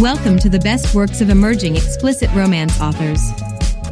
Welcome 0.00 0.38
to 0.40 0.50
the 0.50 0.58
best 0.58 0.94
works 0.94 1.22
of 1.22 1.30
emerging 1.30 1.76
explicit 1.76 2.28
romance 2.34 2.78
authors. 2.82 3.18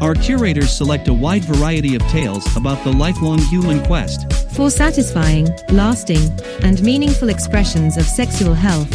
Our 0.02 0.14
curators 0.14 0.70
select 0.70 1.08
a 1.08 1.14
wide 1.14 1.46
variety 1.46 1.94
of 1.94 2.02
tales 2.08 2.44
about 2.58 2.84
the 2.84 2.92
lifelong 2.92 3.38
human 3.38 3.82
quest 3.86 4.30
for 4.52 4.68
satisfying, 4.68 5.48
lasting, 5.70 6.20
and 6.62 6.82
meaningful 6.82 7.30
expressions 7.30 7.96
of 7.96 8.04
sexual 8.04 8.52
health. 8.52 8.92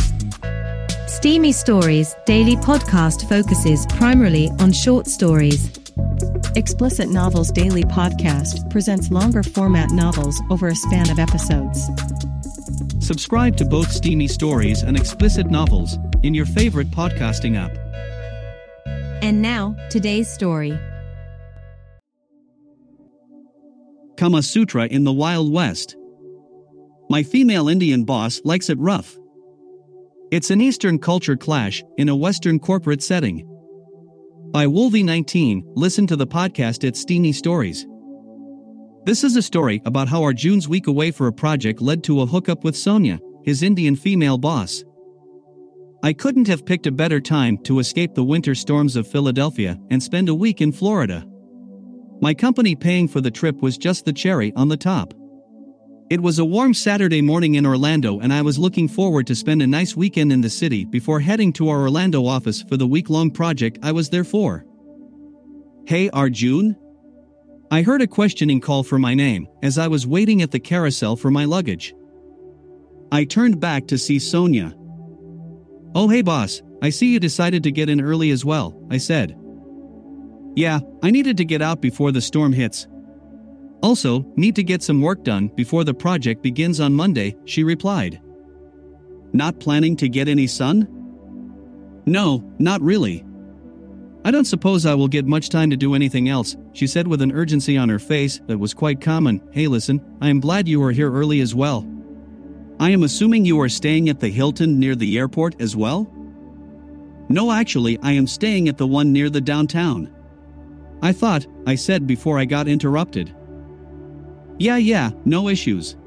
Steamy 1.10 1.52
Stories 1.52 2.16
daily 2.28 2.56
podcast 2.58 3.28
focuses 3.28 3.88
primarily 3.88 4.52
on 4.60 4.72
short 4.72 5.08
stories. 5.08 5.72
Explicit 6.56 7.10
Novels 7.10 7.52
Daily 7.52 7.84
Podcast 7.86 8.70
presents 8.70 9.10
longer 9.10 9.42
format 9.42 9.90
novels 9.90 10.40
over 10.52 10.68
a 10.68 10.76
span 10.76 11.10
of 11.10 11.18
episodes. 11.18 11.90
Subscribe 13.00 13.58
to 13.58 13.66
both 13.66 13.92
Steamy 13.92 14.28
Stories 14.28 14.84
and 14.84 14.96
Explicit 14.96 15.50
Novels 15.50 15.98
in 16.24 16.34
your 16.34 16.46
favorite 16.46 16.92
podcasting 16.92 17.58
app. 17.58 17.78
And 19.24 19.42
now, 19.42 19.76
today's 19.90 20.30
story 20.30 20.78
Kama 24.18 24.44
Sutra 24.44 24.86
in 24.86 25.06
the 25.06 25.14
Wild 25.14 25.52
West. 25.52 25.96
My 27.10 27.24
female 27.24 27.70
Indian 27.70 28.04
boss 28.04 28.42
likes 28.44 28.70
it 28.70 28.78
rough. 28.78 29.18
It's 30.32 30.52
an 30.52 30.62
Eastern 30.62 31.00
culture 31.00 31.38
clash 31.38 31.82
in 31.98 32.10
a 32.10 32.16
Western 32.16 32.60
corporate 32.60 33.02
setting. 33.02 33.46
By 34.52 34.66
Wolvie19, 34.66 35.64
listen 35.76 36.06
to 36.08 36.16
the 36.16 36.28
podcast 36.28 36.88
at 36.88 36.98
Steamy 36.98 37.32
Stories. 37.32 37.88
This 39.06 39.24
is 39.24 39.36
a 39.36 39.42
story 39.42 39.82
about 39.86 40.08
how 40.08 40.22
Arjun's 40.22 40.68
week 40.68 40.88
away 40.88 41.12
for 41.12 41.28
a 41.28 41.34
project 41.34 41.82
led 41.82 42.04
to 42.04 42.22
a 42.22 42.26
hookup 42.26 42.64
with 42.64 42.76
Sonia, 42.76 43.20
his 43.44 43.64
Indian 43.64 43.96
female 43.96 44.38
boss. 44.38 44.84
I 46.02 46.14
couldn't 46.14 46.48
have 46.48 46.66
picked 46.66 46.88
a 46.88 46.92
better 46.92 47.20
time 47.20 47.58
to 47.60 47.80
escape 47.80 48.16
the 48.16 48.24
winter 48.24 48.56
storms 48.56 48.96
of 48.96 49.08
Philadelphia 49.08 49.78
and 49.90 50.02
spend 50.02 50.30
a 50.30 50.36
week 50.36 50.62
in 50.62 50.72
Florida. 50.72 51.26
My 52.22 52.34
company 52.34 52.74
paying 52.74 53.10
for 53.10 53.20
the 53.20 53.32
trip 53.32 53.62
was 53.62 53.78
just 53.78 54.06
the 54.06 54.14
cherry 54.14 54.54
on 54.56 54.70
the 54.70 54.78
top. 54.78 55.14
It 56.10 56.22
was 56.22 56.40
a 56.40 56.46
warm 56.46 56.74
Saturday 56.74 57.22
morning 57.22 57.56
in 57.56 57.66
Orlando, 57.66 58.20
and 58.20 58.32
I 58.32 58.42
was 58.42 58.58
looking 58.58 58.88
forward 58.88 59.28
to 59.28 59.36
spend 59.36 59.62
a 59.62 59.68
nice 59.68 59.96
weekend 59.96 60.32
in 60.32 60.42
the 60.42 60.50
city 60.50 60.86
before 60.86 61.20
heading 61.20 61.52
to 61.54 61.70
our 61.70 61.82
Orlando 61.82 62.26
office 62.26 62.62
for 62.64 62.78
the 62.78 62.88
week 62.88 63.10
long 63.10 63.30
project 63.30 63.78
I 63.84 63.92
was 63.92 64.10
there 64.10 64.24
for. 64.24 64.66
Hey, 65.86 66.10
Arjun? 66.12 66.78
I 67.72 67.82
heard 67.82 68.02
a 68.02 68.08
questioning 68.08 68.62
call 68.62 68.84
for 68.84 68.98
my 68.98 69.14
name 69.14 69.48
as 69.62 69.78
I 69.78 69.88
was 69.88 70.08
waiting 70.08 70.42
at 70.42 70.52
the 70.52 70.60
carousel 70.60 71.16
for 71.16 71.30
my 71.30 71.46
luggage. 71.46 71.94
I 73.12 73.26
turned 73.26 73.60
back 73.60 73.86
to 73.88 73.98
see 73.98 74.18
Sonia. 74.18 74.74
Oh, 75.96 76.08
hey, 76.08 76.22
boss, 76.22 76.62
I 76.82 76.90
see 76.90 77.12
you 77.12 77.20
decided 77.20 77.64
to 77.64 77.72
get 77.72 77.90
in 77.90 78.00
early 78.02 78.32
as 78.32 78.46
well, 78.46 78.80
I 78.90 78.98
said. 78.98 79.38
Yeah, 80.56 80.80
I 81.02 81.12
needed 81.12 81.38
to 81.38 81.46
get 81.46 81.62
out 81.62 81.82
before 81.82 82.12
the 82.12 82.22
storm 82.22 82.54
hits. 82.54 82.88
Also, 83.82 84.26
need 84.36 84.56
to 84.56 84.64
get 84.64 84.84
some 84.84 85.02
work 85.02 85.24
done 85.24 85.48
before 85.56 85.84
the 85.84 85.94
project 85.94 86.44
begins 86.44 86.80
on 86.80 86.94
Monday, 86.94 87.36
she 87.46 87.64
replied. 87.64 88.22
Not 89.34 89.60
planning 89.60 89.96
to 89.98 90.10
get 90.10 90.28
any 90.28 90.48
sun? 90.48 90.88
No, 92.06 92.44
not 92.60 92.82
really. 92.82 93.26
I 94.26 94.32
don't 94.32 94.46
suppose 94.46 94.86
I 94.86 94.96
will 94.96 95.08
get 95.08 95.26
much 95.26 95.50
time 95.50 95.70
to 95.70 95.78
do 95.78 95.96
anything 95.96 96.28
else, 96.28 96.58
she 96.74 96.88
said 96.88 97.08
with 97.08 97.22
an 97.22 97.32
urgency 97.32 97.78
on 97.78 97.88
her 97.90 98.00
face 98.00 98.42
that 98.48 98.58
was 98.58 98.74
quite 98.74 99.00
common. 99.00 99.42
Hey, 99.52 99.68
listen, 99.68 100.02
I 100.22 100.30
am 100.30 100.42
glad 100.42 100.68
you 100.68 100.84
are 100.84 100.92
here 100.92 101.12
early 101.12 101.40
as 101.40 101.56
well. 101.56 101.88
I 102.80 102.92
am 102.92 103.04
assuming 103.04 103.44
you 103.44 103.60
are 103.60 103.70
staying 103.70 104.08
at 104.08 104.22
the 104.22 104.30
Hilton 104.30 104.80
near 104.80 104.96
the 104.96 105.18
airport 105.18 105.60
as 105.60 105.76
well? 105.76 106.10
No, 107.28 107.52
actually, 107.52 108.00
I 108.02 108.14
am 108.14 108.26
staying 108.26 108.70
at 108.70 108.78
the 108.78 108.88
one 108.88 109.12
near 109.12 109.30
the 109.30 109.42
downtown. 109.42 110.10
I 111.02 111.12
thought, 111.12 111.46
I 111.68 111.76
said 111.76 112.08
before 112.08 112.40
I 112.40 112.46
got 112.46 112.68
interrupted. 112.68 113.36
Yeah, 114.58 114.78
yeah, 114.78 115.12
no 115.26 115.50
issues. 115.50 115.98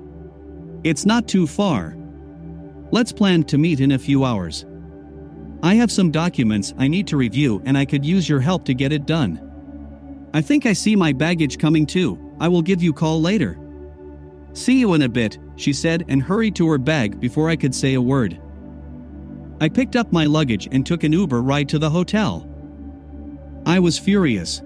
It's 0.82 1.06
not 1.06 1.28
too 1.28 1.46
far. 1.46 1.96
Let's 2.91 3.12
plan 3.12 3.44
to 3.44 3.58
meet 3.58 3.80
in 3.80 3.92
a 3.92 3.98
few 3.98 4.25
hours. 4.25 4.64
I 5.62 5.75
have 5.75 5.92
some 5.92 6.10
documents 6.10 6.75
I 6.76 6.88
need 6.88 7.06
to 7.08 7.16
review 7.16 7.62
and 7.64 7.78
I 7.78 7.84
could 7.84 8.04
use 8.04 8.28
your 8.28 8.41
help 8.41 8.64
to 8.64 8.75
get 8.75 8.92
it 8.92 9.06
done. 9.06 9.48
I 10.34 10.41
think 10.41 10.66
I 10.66 10.72
see 10.72 10.96
my 10.96 11.12
baggage 11.12 11.58
coming 11.58 11.86
too. 11.86 12.19
I 12.41 12.48
will 12.48 12.62
give 12.62 12.82
you 12.82 12.92
call 12.92 13.20
later. 13.20 13.58
See 14.54 14.78
you 14.78 14.94
in 14.94 15.02
a 15.02 15.08
bit, 15.08 15.38
she 15.56 15.72
said 15.72 16.04
and 16.08 16.22
hurried 16.22 16.54
to 16.56 16.68
her 16.68 16.78
bag 16.78 17.20
before 17.20 17.48
I 17.48 17.56
could 17.56 17.74
say 17.74 17.94
a 17.94 18.00
word. 18.02 18.40
I 19.60 19.68
picked 19.68 19.96
up 19.96 20.12
my 20.12 20.24
luggage 20.24 20.68
and 20.72 20.84
took 20.84 21.04
an 21.04 21.12
Uber 21.12 21.40
ride 21.40 21.68
to 21.70 21.78
the 21.78 21.90
hotel. 21.90 22.48
I 23.64 23.78
was 23.78 23.98
furious. 23.98 24.62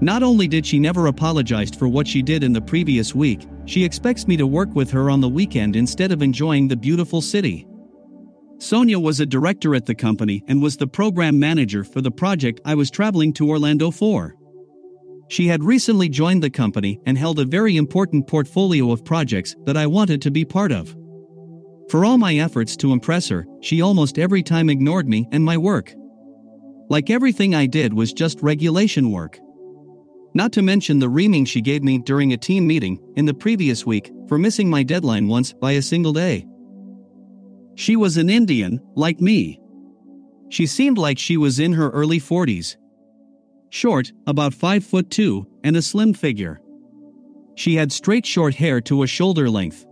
Not 0.00 0.22
only 0.22 0.46
did 0.46 0.64
she 0.64 0.78
never 0.78 1.06
apologize 1.06 1.70
for 1.70 1.88
what 1.88 2.06
she 2.06 2.22
did 2.22 2.44
in 2.44 2.52
the 2.52 2.60
previous 2.60 3.14
week, 3.14 3.46
she 3.64 3.84
expects 3.84 4.28
me 4.28 4.36
to 4.36 4.46
work 4.46 4.74
with 4.74 4.90
her 4.90 5.10
on 5.10 5.20
the 5.20 5.28
weekend 5.28 5.74
instead 5.74 6.12
of 6.12 6.22
enjoying 6.22 6.68
the 6.68 6.76
beautiful 6.76 7.20
city. 7.20 7.66
Sonia 8.58 8.98
was 8.98 9.20
a 9.20 9.26
director 9.26 9.74
at 9.74 9.86
the 9.86 9.94
company 9.94 10.42
and 10.48 10.62
was 10.62 10.76
the 10.76 10.86
program 10.86 11.38
manager 11.38 11.82
for 11.82 12.00
the 12.00 12.10
project 12.10 12.60
I 12.64 12.74
was 12.74 12.90
traveling 12.90 13.32
to 13.34 13.48
Orlando 13.48 13.90
for. 13.90 14.36
She 15.28 15.48
had 15.48 15.64
recently 15.64 16.08
joined 16.08 16.42
the 16.42 16.50
company 16.50 17.00
and 17.06 17.18
held 17.18 17.38
a 17.38 17.44
very 17.44 17.76
important 17.76 18.26
portfolio 18.26 18.92
of 18.92 19.04
projects 19.04 19.56
that 19.64 19.76
I 19.76 19.86
wanted 19.86 20.22
to 20.22 20.30
be 20.30 20.44
part 20.44 20.70
of. 20.72 20.94
For 21.90 22.04
all 22.04 22.18
my 22.18 22.36
efforts 22.36 22.76
to 22.78 22.92
impress 22.92 23.28
her, 23.28 23.46
she 23.60 23.80
almost 23.80 24.18
every 24.18 24.42
time 24.42 24.70
ignored 24.70 25.08
me 25.08 25.28
and 25.32 25.44
my 25.44 25.56
work. 25.56 25.94
Like 26.88 27.10
everything 27.10 27.54
I 27.54 27.66
did 27.66 27.92
was 27.92 28.12
just 28.12 28.42
regulation 28.42 29.10
work. 29.10 29.38
Not 30.34 30.52
to 30.52 30.62
mention 30.62 30.98
the 30.98 31.08
reaming 31.08 31.44
she 31.44 31.60
gave 31.60 31.82
me 31.82 31.98
during 31.98 32.32
a 32.32 32.36
team 32.36 32.66
meeting 32.66 32.98
in 33.16 33.24
the 33.24 33.34
previous 33.34 33.86
week 33.86 34.12
for 34.28 34.38
missing 34.38 34.68
my 34.68 34.82
deadline 34.82 35.28
once 35.28 35.52
by 35.52 35.72
a 35.72 35.82
single 35.82 36.12
day. 36.12 36.46
She 37.74 37.96
was 37.96 38.16
an 38.16 38.30
Indian, 38.30 38.80
like 38.94 39.20
me. 39.20 39.60
She 40.50 40.66
seemed 40.66 40.98
like 40.98 41.18
she 41.18 41.36
was 41.36 41.58
in 41.58 41.72
her 41.72 41.90
early 41.90 42.20
40s. 42.20 42.76
Short, 43.76 44.10
about 44.26 44.54
5 44.54 44.86
foot 44.86 45.10
2, 45.10 45.46
and 45.62 45.76
a 45.76 45.82
slim 45.82 46.14
figure. 46.14 46.62
She 47.56 47.74
had 47.74 47.92
straight 47.92 48.24
short 48.24 48.54
hair 48.54 48.80
to 48.80 49.02
a 49.02 49.06
shoulder 49.06 49.50
length. 49.50 49.84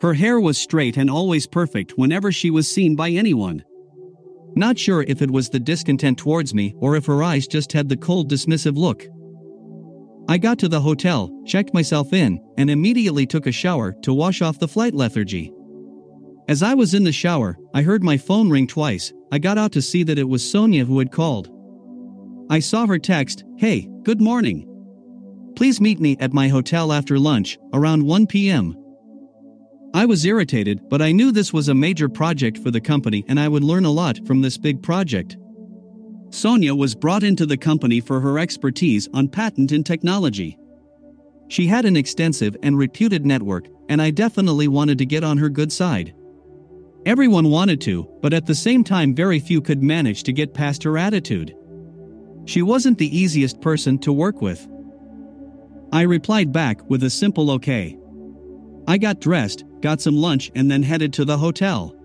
Her 0.00 0.14
hair 0.14 0.38
was 0.38 0.58
straight 0.58 0.96
and 0.96 1.10
always 1.10 1.44
perfect 1.44 1.98
whenever 1.98 2.30
she 2.30 2.50
was 2.50 2.70
seen 2.70 2.94
by 2.94 3.10
anyone. 3.10 3.64
Not 4.54 4.78
sure 4.78 5.02
if 5.08 5.22
it 5.22 5.30
was 5.32 5.50
the 5.50 5.58
discontent 5.58 6.18
towards 6.18 6.54
me 6.54 6.72
or 6.78 6.94
if 6.94 7.06
her 7.06 7.20
eyes 7.20 7.48
just 7.48 7.72
had 7.72 7.88
the 7.88 7.96
cold, 7.96 8.30
dismissive 8.30 8.76
look. 8.76 9.04
I 10.28 10.38
got 10.38 10.60
to 10.60 10.68
the 10.68 10.80
hotel, 10.80 11.36
checked 11.44 11.74
myself 11.74 12.12
in, 12.12 12.38
and 12.58 12.70
immediately 12.70 13.26
took 13.26 13.48
a 13.48 13.52
shower 13.52 13.92
to 14.02 14.14
wash 14.14 14.40
off 14.40 14.60
the 14.60 14.68
flight 14.68 14.94
lethargy. 14.94 15.52
As 16.48 16.62
I 16.62 16.74
was 16.74 16.94
in 16.94 17.02
the 17.02 17.10
shower, 17.10 17.58
I 17.74 17.82
heard 17.82 18.04
my 18.04 18.18
phone 18.18 18.50
ring 18.50 18.68
twice. 18.68 19.12
I 19.32 19.40
got 19.40 19.58
out 19.58 19.72
to 19.72 19.82
see 19.82 20.04
that 20.04 20.18
it 20.20 20.28
was 20.28 20.48
Sonia 20.48 20.84
who 20.84 21.00
had 21.00 21.10
called. 21.10 21.50
I 22.50 22.58
saw 22.58 22.86
her 22.86 22.98
text, 22.98 23.44
Hey, 23.56 23.88
good 24.02 24.20
morning. 24.20 24.70
Please 25.56 25.80
meet 25.80 26.00
me 26.00 26.16
at 26.20 26.32
my 26.32 26.48
hotel 26.48 26.92
after 26.92 27.18
lunch, 27.18 27.58
around 27.72 28.02
1 28.02 28.26
p.m. 28.26 28.76
I 29.94 30.04
was 30.04 30.24
irritated, 30.24 30.88
but 30.90 31.00
I 31.00 31.12
knew 31.12 31.30
this 31.30 31.52
was 31.52 31.68
a 31.68 31.74
major 31.74 32.08
project 32.08 32.58
for 32.58 32.70
the 32.70 32.80
company 32.80 33.24
and 33.28 33.40
I 33.40 33.48
would 33.48 33.64
learn 33.64 33.84
a 33.84 33.90
lot 33.90 34.18
from 34.26 34.42
this 34.42 34.58
big 34.58 34.82
project. 34.82 35.36
Sonia 36.30 36.74
was 36.74 36.94
brought 36.94 37.22
into 37.22 37.46
the 37.46 37.56
company 37.56 38.00
for 38.00 38.20
her 38.20 38.38
expertise 38.38 39.08
on 39.14 39.28
patent 39.28 39.72
and 39.72 39.86
technology. 39.86 40.58
She 41.48 41.66
had 41.66 41.84
an 41.84 41.96
extensive 41.96 42.56
and 42.62 42.76
reputed 42.76 43.24
network, 43.24 43.66
and 43.88 44.02
I 44.02 44.10
definitely 44.10 44.66
wanted 44.66 44.98
to 44.98 45.06
get 45.06 45.22
on 45.22 45.38
her 45.38 45.48
good 45.48 45.72
side. 45.72 46.12
Everyone 47.06 47.50
wanted 47.50 47.80
to, 47.82 48.08
but 48.20 48.32
at 48.32 48.46
the 48.46 48.54
same 48.54 48.82
time, 48.82 49.14
very 49.14 49.38
few 49.38 49.60
could 49.60 49.82
manage 49.82 50.24
to 50.24 50.32
get 50.32 50.54
past 50.54 50.82
her 50.82 50.98
attitude. 50.98 51.54
She 52.46 52.62
wasn't 52.62 52.98
the 52.98 53.16
easiest 53.16 53.60
person 53.60 53.98
to 54.00 54.12
work 54.12 54.42
with. 54.42 54.68
I 55.92 56.02
replied 56.02 56.52
back 56.52 56.88
with 56.90 57.02
a 57.04 57.10
simple 57.10 57.50
okay. 57.52 57.96
I 58.86 58.98
got 58.98 59.20
dressed, 59.20 59.64
got 59.80 60.00
some 60.00 60.16
lunch, 60.16 60.50
and 60.54 60.70
then 60.70 60.82
headed 60.82 61.12
to 61.14 61.24
the 61.24 61.38
hotel. 61.38 61.96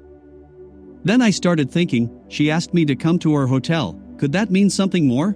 Then 1.03 1.21
I 1.21 1.29
started 1.29 1.71
thinking, 1.71 2.09
she 2.29 2.51
asked 2.51 2.73
me 2.73 2.85
to 2.85 2.95
come 2.95 3.19
to 3.19 3.33
her 3.35 3.47
hotel, 3.47 3.99
could 4.17 4.31
that 4.33 4.51
mean 4.51 4.69
something 4.69 5.07
more? 5.07 5.35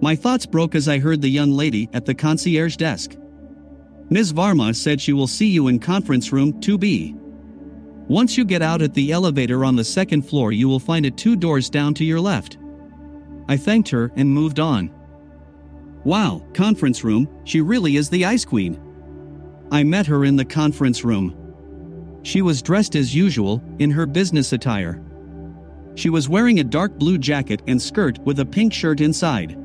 My 0.00 0.14
thoughts 0.14 0.44
broke 0.44 0.74
as 0.74 0.88
I 0.88 0.98
heard 0.98 1.22
the 1.22 1.30
young 1.30 1.52
lady 1.52 1.88
at 1.92 2.04
the 2.04 2.14
concierge 2.14 2.76
desk. 2.76 3.16
Ms. 4.10 4.32
Varma 4.32 4.74
said 4.74 5.00
she 5.00 5.12
will 5.12 5.26
see 5.26 5.46
you 5.46 5.68
in 5.68 5.78
conference 5.78 6.32
room 6.32 6.52
2B. 6.60 7.14
Once 8.08 8.36
you 8.36 8.44
get 8.44 8.62
out 8.62 8.82
at 8.82 8.94
the 8.94 9.10
elevator 9.10 9.64
on 9.64 9.74
the 9.74 9.84
second 9.84 10.22
floor, 10.22 10.52
you 10.52 10.68
will 10.68 10.78
find 10.78 11.06
it 11.06 11.16
two 11.16 11.34
doors 11.34 11.68
down 11.70 11.94
to 11.94 12.04
your 12.04 12.20
left. 12.20 12.58
I 13.48 13.56
thanked 13.56 13.88
her 13.90 14.12
and 14.16 14.28
moved 14.28 14.60
on. 14.60 14.90
Wow, 16.04 16.44
conference 16.54 17.02
room, 17.04 17.28
she 17.44 17.60
really 17.60 17.96
is 17.96 18.08
the 18.08 18.24
ice 18.24 18.44
queen. 18.44 18.80
I 19.70 19.82
met 19.82 20.06
her 20.06 20.24
in 20.24 20.36
the 20.36 20.44
conference 20.44 21.04
room. 21.04 22.20
She 22.22 22.42
was 22.42 22.62
dressed 22.62 22.96
as 22.96 23.14
usual, 23.14 23.62
in 23.78 23.90
her 23.90 24.06
business 24.06 24.52
attire. 24.52 25.02
She 25.94 26.10
was 26.10 26.28
wearing 26.28 26.60
a 26.60 26.64
dark 26.64 26.98
blue 26.98 27.18
jacket 27.18 27.62
and 27.66 27.80
skirt 27.80 28.18
with 28.20 28.40
a 28.40 28.44
pink 28.44 28.72
shirt 28.72 29.00
inside. 29.00 29.56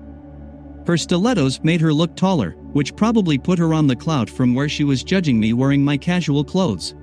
Her 0.87 0.97
stilettos 0.97 1.59
made 1.63 1.81
her 1.81 1.93
look 1.93 2.15
taller, 2.15 2.51
which 2.73 2.95
probably 2.95 3.37
put 3.37 3.59
her 3.59 3.73
on 3.73 3.87
the 3.87 3.95
clout 3.95 4.29
from 4.29 4.55
where 4.55 4.69
she 4.69 4.83
was 4.83 5.03
judging 5.03 5.39
me 5.39 5.53
wearing 5.53 5.83
my 5.83 5.97
casual 5.97 6.43
clothes. 6.43 6.95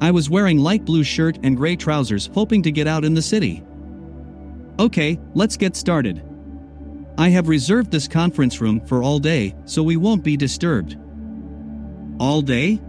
I 0.00 0.10
was 0.10 0.30
wearing 0.30 0.58
light 0.58 0.84
blue 0.84 1.04
shirt 1.04 1.38
and 1.42 1.56
gray 1.56 1.76
trousers 1.76 2.30
hoping 2.32 2.62
to 2.62 2.72
get 2.72 2.86
out 2.86 3.04
in 3.04 3.14
the 3.14 3.22
city. 3.22 3.62
Okay, 4.80 5.20
let's 5.34 5.58
get 5.58 5.76
started. 5.76 6.24
I 7.18 7.28
have 7.28 7.48
reserved 7.48 7.90
this 7.90 8.08
conference 8.08 8.62
room 8.62 8.80
for 8.86 9.02
all 9.02 9.18
day, 9.18 9.54
so 9.66 9.82
we 9.82 9.98
won't 9.98 10.24
be 10.24 10.38
disturbed. 10.38 10.96
All 12.18 12.40
day? 12.40 12.80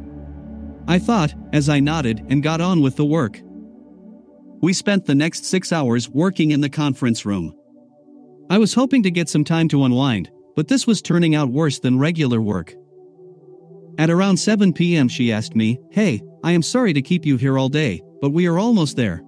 I 0.88 1.00
thought, 1.00 1.34
as 1.52 1.68
I 1.68 1.82
nodded 1.82 2.26
and 2.30 2.42
got 2.42 2.62
on 2.62 2.82
with 2.82 2.96
the 2.96 3.04
work. 3.04 3.42
We 4.62 4.72
spent 4.72 5.06
the 5.06 5.16
next 5.16 5.44
six 5.44 5.74
hours 5.74 6.08
working 6.08 6.52
in 6.52 6.62
the 6.62 6.70
conference 6.70 7.26
room. 7.26 7.54
I 8.50 8.58
was 8.58 8.74
hoping 8.74 9.04
to 9.04 9.12
get 9.12 9.28
some 9.28 9.44
time 9.44 9.68
to 9.68 9.84
unwind, 9.84 10.32
but 10.56 10.70
this 10.70 10.88
was 10.88 11.02
turning 11.02 11.36
out 11.36 11.50
worse 11.50 11.80
than 11.80 12.00
regular 12.00 12.40
work. 12.40 12.74
At 13.98 14.10
around 14.10 14.38
7 14.38 14.72
p.m., 14.72 15.10
she 15.10 15.34
asked 15.34 15.58
me, 15.58 15.78
Hey, 15.92 16.22
I 16.42 16.54
am 16.54 16.62
sorry 16.62 16.94
to 16.94 17.02
keep 17.02 17.26
you 17.26 17.36
here 17.36 17.60
all 17.60 17.68
day, 17.68 18.02
but 18.22 18.30
we 18.30 18.48
are 18.48 18.58
almost 18.58 18.96
there. 18.96 19.24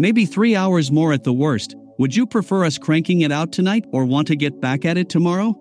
Maybe 0.00 0.24
three 0.24 0.56
hours 0.56 0.90
more 0.90 1.12
at 1.12 1.24
the 1.24 1.32
worst, 1.34 1.76
would 1.98 2.16
you 2.16 2.26
prefer 2.26 2.64
us 2.64 2.78
cranking 2.78 3.20
it 3.20 3.30
out 3.30 3.52
tonight 3.52 3.84
or 3.92 4.06
want 4.06 4.28
to 4.28 4.34
get 4.34 4.58
back 4.58 4.86
at 4.86 4.96
it 4.96 5.10
tomorrow? 5.10 5.54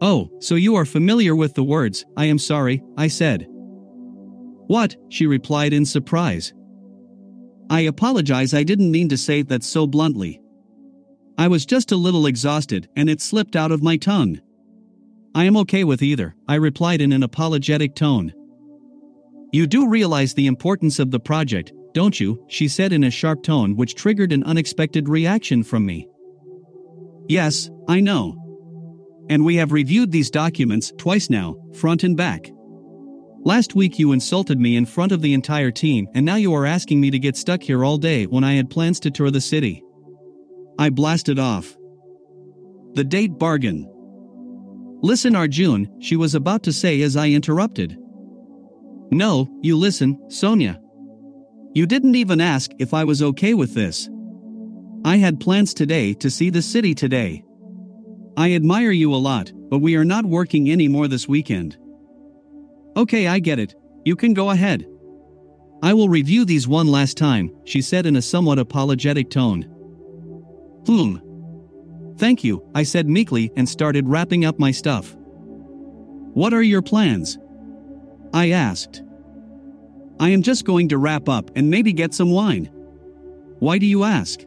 Oh, 0.00 0.30
so 0.38 0.54
you 0.54 0.76
are 0.76 0.84
familiar 0.84 1.34
with 1.34 1.54
the 1.54 1.64
words, 1.64 2.04
I 2.16 2.26
am 2.26 2.38
sorry, 2.38 2.84
I 2.96 3.08
said. 3.08 3.48
What? 4.68 4.94
she 5.08 5.26
replied 5.26 5.72
in 5.72 5.84
surprise. 5.84 6.54
I 7.68 7.80
apologize, 7.80 8.54
I 8.54 8.62
didn't 8.62 8.92
mean 8.92 9.08
to 9.08 9.16
say 9.16 9.42
that 9.42 9.64
so 9.64 9.88
bluntly. 9.88 10.40
I 11.36 11.48
was 11.48 11.66
just 11.66 11.90
a 11.90 11.96
little 11.96 12.26
exhausted 12.26 12.88
and 12.94 13.10
it 13.10 13.20
slipped 13.20 13.56
out 13.56 13.72
of 13.72 13.82
my 13.82 13.96
tongue. 13.96 14.40
I 15.34 15.46
am 15.46 15.56
okay 15.56 15.82
with 15.82 16.00
either, 16.00 16.36
I 16.46 16.54
replied 16.54 17.00
in 17.00 17.10
an 17.10 17.24
apologetic 17.24 17.96
tone. 17.96 18.32
You 19.50 19.66
do 19.66 19.88
realize 19.88 20.32
the 20.32 20.46
importance 20.46 21.00
of 21.00 21.10
the 21.10 21.18
project, 21.18 21.72
don't 21.96 22.20
you? 22.20 22.44
she 22.46 22.68
said 22.68 22.92
in 22.92 23.04
a 23.04 23.10
sharp 23.10 23.42
tone 23.42 23.74
which 23.74 23.94
triggered 23.94 24.30
an 24.30 24.44
unexpected 24.44 25.08
reaction 25.08 25.62
from 25.62 25.86
me. 25.86 26.06
Yes, 27.26 27.70
I 27.88 28.00
know. 28.00 28.36
And 29.30 29.46
we 29.46 29.56
have 29.56 29.72
reviewed 29.72 30.12
these 30.12 30.30
documents 30.30 30.92
twice 30.98 31.30
now, 31.30 31.56
front 31.72 32.04
and 32.04 32.14
back. 32.14 32.50
Last 33.46 33.74
week 33.74 33.98
you 33.98 34.12
insulted 34.12 34.60
me 34.60 34.76
in 34.76 34.84
front 34.84 35.10
of 35.10 35.22
the 35.22 35.32
entire 35.32 35.70
team, 35.70 36.06
and 36.14 36.26
now 36.26 36.36
you 36.36 36.52
are 36.52 36.66
asking 36.66 37.00
me 37.00 37.10
to 37.12 37.18
get 37.18 37.34
stuck 37.34 37.62
here 37.62 37.82
all 37.82 37.96
day 37.96 38.26
when 38.26 38.44
I 38.44 38.52
had 38.52 38.68
plans 38.68 39.00
to 39.00 39.10
tour 39.10 39.30
the 39.30 39.40
city. 39.40 39.82
I 40.78 40.90
blasted 40.90 41.38
off. 41.38 41.78
The 42.92 43.04
date 43.04 43.38
bargain. 43.38 43.90
Listen, 45.00 45.34
Arjun, 45.34 45.98
she 46.02 46.16
was 46.16 46.34
about 46.34 46.62
to 46.64 46.74
say 46.74 47.00
as 47.00 47.16
I 47.16 47.30
interrupted. 47.30 47.96
No, 49.10 49.48
you 49.62 49.78
listen, 49.78 50.28
Sonia. 50.28 50.78
You 51.76 51.84
didn't 51.84 52.14
even 52.14 52.40
ask 52.40 52.70
if 52.78 52.94
I 52.94 53.04
was 53.04 53.22
okay 53.22 53.52
with 53.52 53.74
this. 53.74 54.08
I 55.04 55.18
had 55.18 55.38
plans 55.38 55.74
today 55.74 56.14
to 56.14 56.30
see 56.30 56.48
the 56.48 56.62
city 56.62 56.94
today. 56.94 57.44
I 58.34 58.54
admire 58.54 58.92
you 58.92 59.14
a 59.14 59.16
lot, 59.16 59.52
but 59.68 59.80
we 59.80 59.94
are 59.96 60.04
not 60.04 60.24
working 60.24 60.72
anymore 60.72 61.06
this 61.06 61.28
weekend. 61.28 61.76
Okay, 62.96 63.26
I 63.26 63.40
get 63.40 63.58
it. 63.58 63.74
You 64.06 64.16
can 64.16 64.32
go 64.32 64.48
ahead. 64.48 64.86
I 65.82 65.92
will 65.92 66.08
review 66.08 66.46
these 66.46 66.66
one 66.66 66.86
last 66.86 67.18
time, 67.18 67.54
she 67.66 67.82
said 67.82 68.06
in 68.06 68.16
a 68.16 68.22
somewhat 68.22 68.58
apologetic 68.58 69.28
tone. 69.28 69.64
Hmm. 70.86 71.18
Thank 72.16 72.42
you, 72.42 72.66
I 72.74 72.84
said 72.84 73.06
meekly 73.06 73.52
and 73.54 73.68
started 73.68 74.08
wrapping 74.08 74.46
up 74.46 74.58
my 74.58 74.70
stuff. 74.70 75.14
What 76.32 76.54
are 76.54 76.62
your 76.62 76.80
plans? 76.80 77.36
I 78.32 78.52
asked. 78.52 79.02
I 80.18 80.30
am 80.30 80.42
just 80.42 80.64
going 80.64 80.88
to 80.88 80.98
wrap 80.98 81.28
up 81.28 81.50
and 81.56 81.70
maybe 81.70 81.92
get 81.92 82.14
some 82.14 82.30
wine. 82.30 82.66
Why 83.58 83.78
do 83.78 83.86
you 83.86 84.04
ask? 84.04 84.40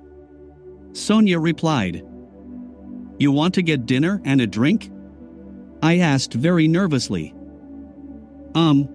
Sonia 0.94 1.40
replied. 1.40 2.04
You 3.20 3.32
want 3.32 3.54
to 3.56 3.62
get 3.62 3.86
dinner 3.86 4.22
and 4.26 4.42
a 4.42 4.48
drink? 4.48 4.92
I 5.82 6.00
asked 6.00 6.34
very 6.34 6.68
nervously. 6.68 7.34
Um. 8.56 8.90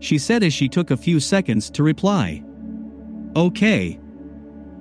She 0.00 0.18
said 0.18 0.44
as 0.44 0.52
she 0.52 0.68
took 0.68 0.90
a 0.90 0.96
few 0.96 1.18
seconds 1.18 1.70
to 1.70 1.82
reply. 1.82 2.44
Okay. 3.34 3.98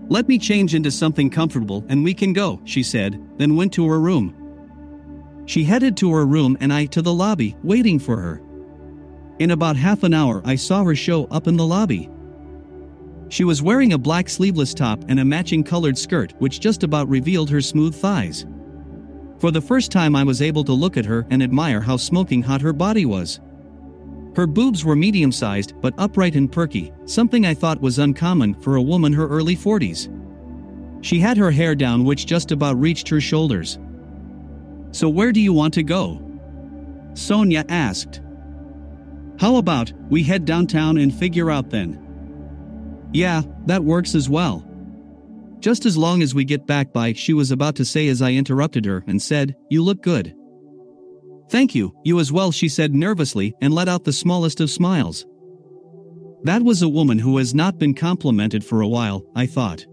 Let 0.10 0.28
me 0.28 0.38
change 0.38 0.76
into 0.76 0.92
something 0.92 1.30
comfortable 1.30 1.84
and 1.90 2.04
we 2.04 2.14
can 2.14 2.34
go, 2.34 2.62
she 2.66 2.84
said, 2.84 3.20
then 3.38 3.56
went 3.56 3.74
to 3.74 3.88
her 3.88 4.00
room. 4.00 4.36
She 5.46 5.64
headed 5.64 5.98
to 5.98 6.14
her 6.14 6.26
room 6.26 6.58
and 6.60 6.72
I 6.72 6.86
to 6.88 7.02
the 7.02 7.14
lobby, 7.14 7.56
waiting 7.64 8.00
for 8.00 8.18
her. 8.18 8.42
In 9.40 9.52
about 9.52 9.76
half 9.76 10.04
an 10.04 10.14
hour, 10.14 10.42
I 10.46 10.56
saw 10.56 10.84
her 10.84 10.96
show 10.96 11.26
up 11.26 11.48
in 11.48 11.58
the 11.58 11.66
lobby. 11.66 12.10
She 13.30 13.44
was 13.44 13.62
wearing 13.62 13.94
a 13.94 13.98
black 13.98 14.30
sleeveless 14.30 14.74
top 14.74 15.04
and 15.10 15.20
a 15.20 15.26
matching 15.26 15.64
colored 15.64 15.98
skirt, 15.98 16.34
which 16.40 16.60
just 16.60 16.84
about 16.84 17.10
revealed 17.10 17.50
her 17.50 17.62
smooth 17.62 17.94
thighs. 17.94 18.46
For 19.38 19.52
the 19.52 19.62
first 19.62 19.92
time, 19.92 20.16
I 20.16 20.24
was 20.24 20.42
able 20.42 20.64
to 20.64 20.74
look 20.74 20.98
at 20.98 21.06
her 21.06 21.28
and 21.30 21.44
admire 21.44 21.82
how 21.82 21.98
smoking 21.98 22.42
hot 22.42 22.62
her 22.62 22.74
body 22.74 23.06
was. 23.06 23.40
Her 24.36 24.48
boobs 24.48 24.84
were 24.84 24.96
medium 24.96 25.32
sized 25.32 25.74
but 25.82 25.94
upright 25.98 26.36
and 26.36 26.52
perky, 26.52 26.92
something 27.06 27.46
I 27.46 27.54
thought 27.54 27.82
was 27.82 28.00
uncommon 28.00 28.56
for 28.56 28.76
a 28.76 28.82
woman 28.82 29.14
her 29.14 29.28
early 29.28 29.56
40s. 29.56 30.14
She 31.02 31.20
had 31.20 31.38
her 31.38 31.52
hair 31.52 31.76
down, 31.76 32.06
which 32.06 32.26
just 32.26 32.52
about 32.52 32.80
reached 32.80 33.10
her 33.10 33.22
shoulders. 33.22 33.78
So, 34.92 35.10
where 35.10 35.32
do 35.32 35.40
you 35.40 35.54
want 35.54 35.74
to 35.76 35.84
go? 35.84 36.22
Sonia 37.14 37.66
asked. 37.70 38.22
How 39.40 39.58
about 39.58 39.92
we 40.10 40.24
head 40.24 40.46
downtown 40.46 40.98
and 40.98 41.14
figure 41.14 41.52
out 41.52 41.70
then? 41.70 43.10
Yeah, 43.14 43.44
that 43.66 43.84
works 43.84 44.16
as 44.16 44.28
well. 44.30 44.64
Just 45.60 45.86
as 45.86 45.98
long 45.98 46.22
as 46.22 46.36
we 46.36 46.44
get 46.44 46.68
back 46.68 46.94
by, 46.94 47.14
she 47.14 47.34
was 47.34 47.52
about 47.52 47.76
to 47.76 47.86
say 47.86 48.08
as 48.08 48.22
I 48.22 48.32
interrupted 48.32 48.86
her 48.86 49.04
and 49.08 49.22
said, 49.22 49.56
You 49.70 49.84
look 49.84 50.02
good. 50.02 50.36
Thank 51.50 51.74
you, 51.74 51.96
you 52.04 52.20
as 52.20 52.32
well, 52.32 52.52
she 52.52 52.68
said 52.68 52.94
nervously 52.94 53.54
and 53.62 53.74
let 53.74 53.88
out 53.88 54.04
the 54.04 54.14
smallest 54.14 54.60
of 54.60 54.70
smiles. 54.70 55.26
That 56.44 56.62
was 56.62 56.82
a 56.82 56.90
woman 56.90 57.20
who 57.20 57.38
has 57.38 57.56
not 57.56 57.80
been 57.80 57.94
complimented 57.94 58.64
for 58.64 58.82
a 58.82 58.88
while, 58.88 59.24
I 59.36 59.46
thought. 59.46 59.86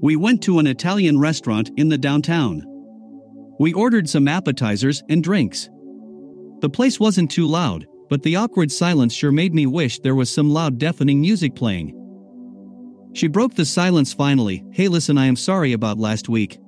We 0.00 0.14
went 0.14 0.42
to 0.44 0.58
an 0.58 0.66
Italian 0.66 1.18
restaurant 1.18 1.70
in 1.76 1.88
the 1.88 1.98
downtown. 1.98 2.62
We 3.58 3.72
ordered 3.72 4.08
some 4.08 4.28
appetizers 4.28 5.02
and 5.08 5.24
drinks. 5.24 5.68
The 6.60 6.70
place 6.70 7.00
wasn't 7.00 7.30
too 7.30 7.46
loud, 7.46 7.86
but 8.08 8.22
the 8.22 8.36
awkward 8.36 8.72
silence 8.72 9.12
sure 9.12 9.32
made 9.32 9.54
me 9.54 9.66
wish 9.66 9.98
there 10.00 10.14
was 10.14 10.32
some 10.32 10.50
loud, 10.50 10.78
deafening 10.78 11.20
music 11.20 11.54
playing. 11.54 11.94
She 13.14 13.28
broke 13.28 13.54
the 13.54 13.64
silence 13.64 14.12
finally. 14.12 14.64
Hey, 14.72 14.88
listen, 14.88 15.18
I 15.18 15.26
am 15.26 15.36
sorry 15.36 15.72
about 15.72 15.98
last 15.98 16.28
week. 16.28 16.58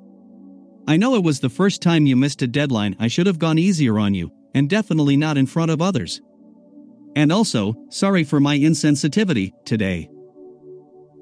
I 0.89 0.97
know 0.97 1.15
it 1.15 1.23
was 1.23 1.41
the 1.41 1.49
first 1.49 1.83
time 1.83 2.07
you 2.07 2.17
missed 2.17 2.43
a 2.43 2.47
deadline, 2.47 2.97
I 2.99 3.09
should 3.09 3.27
have 3.27 3.39
gone 3.39 3.59
easier 3.59 3.99
on 3.99 4.15
you, 4.15 4.33
and 4.55 4.69
definitely 4.69 5.17
not 5.17 5.37
in 5.37 5.47
front 5.47 5.71
of 5.71 5.81
others. 5.81 6.21
And 7.15 7.31
also, 7.31 7.75
sorry 7.91 8.25
for 8.25 8.41
my 8.41 8.57
insensitivity 8.57 9.53
today. 9.65 10.09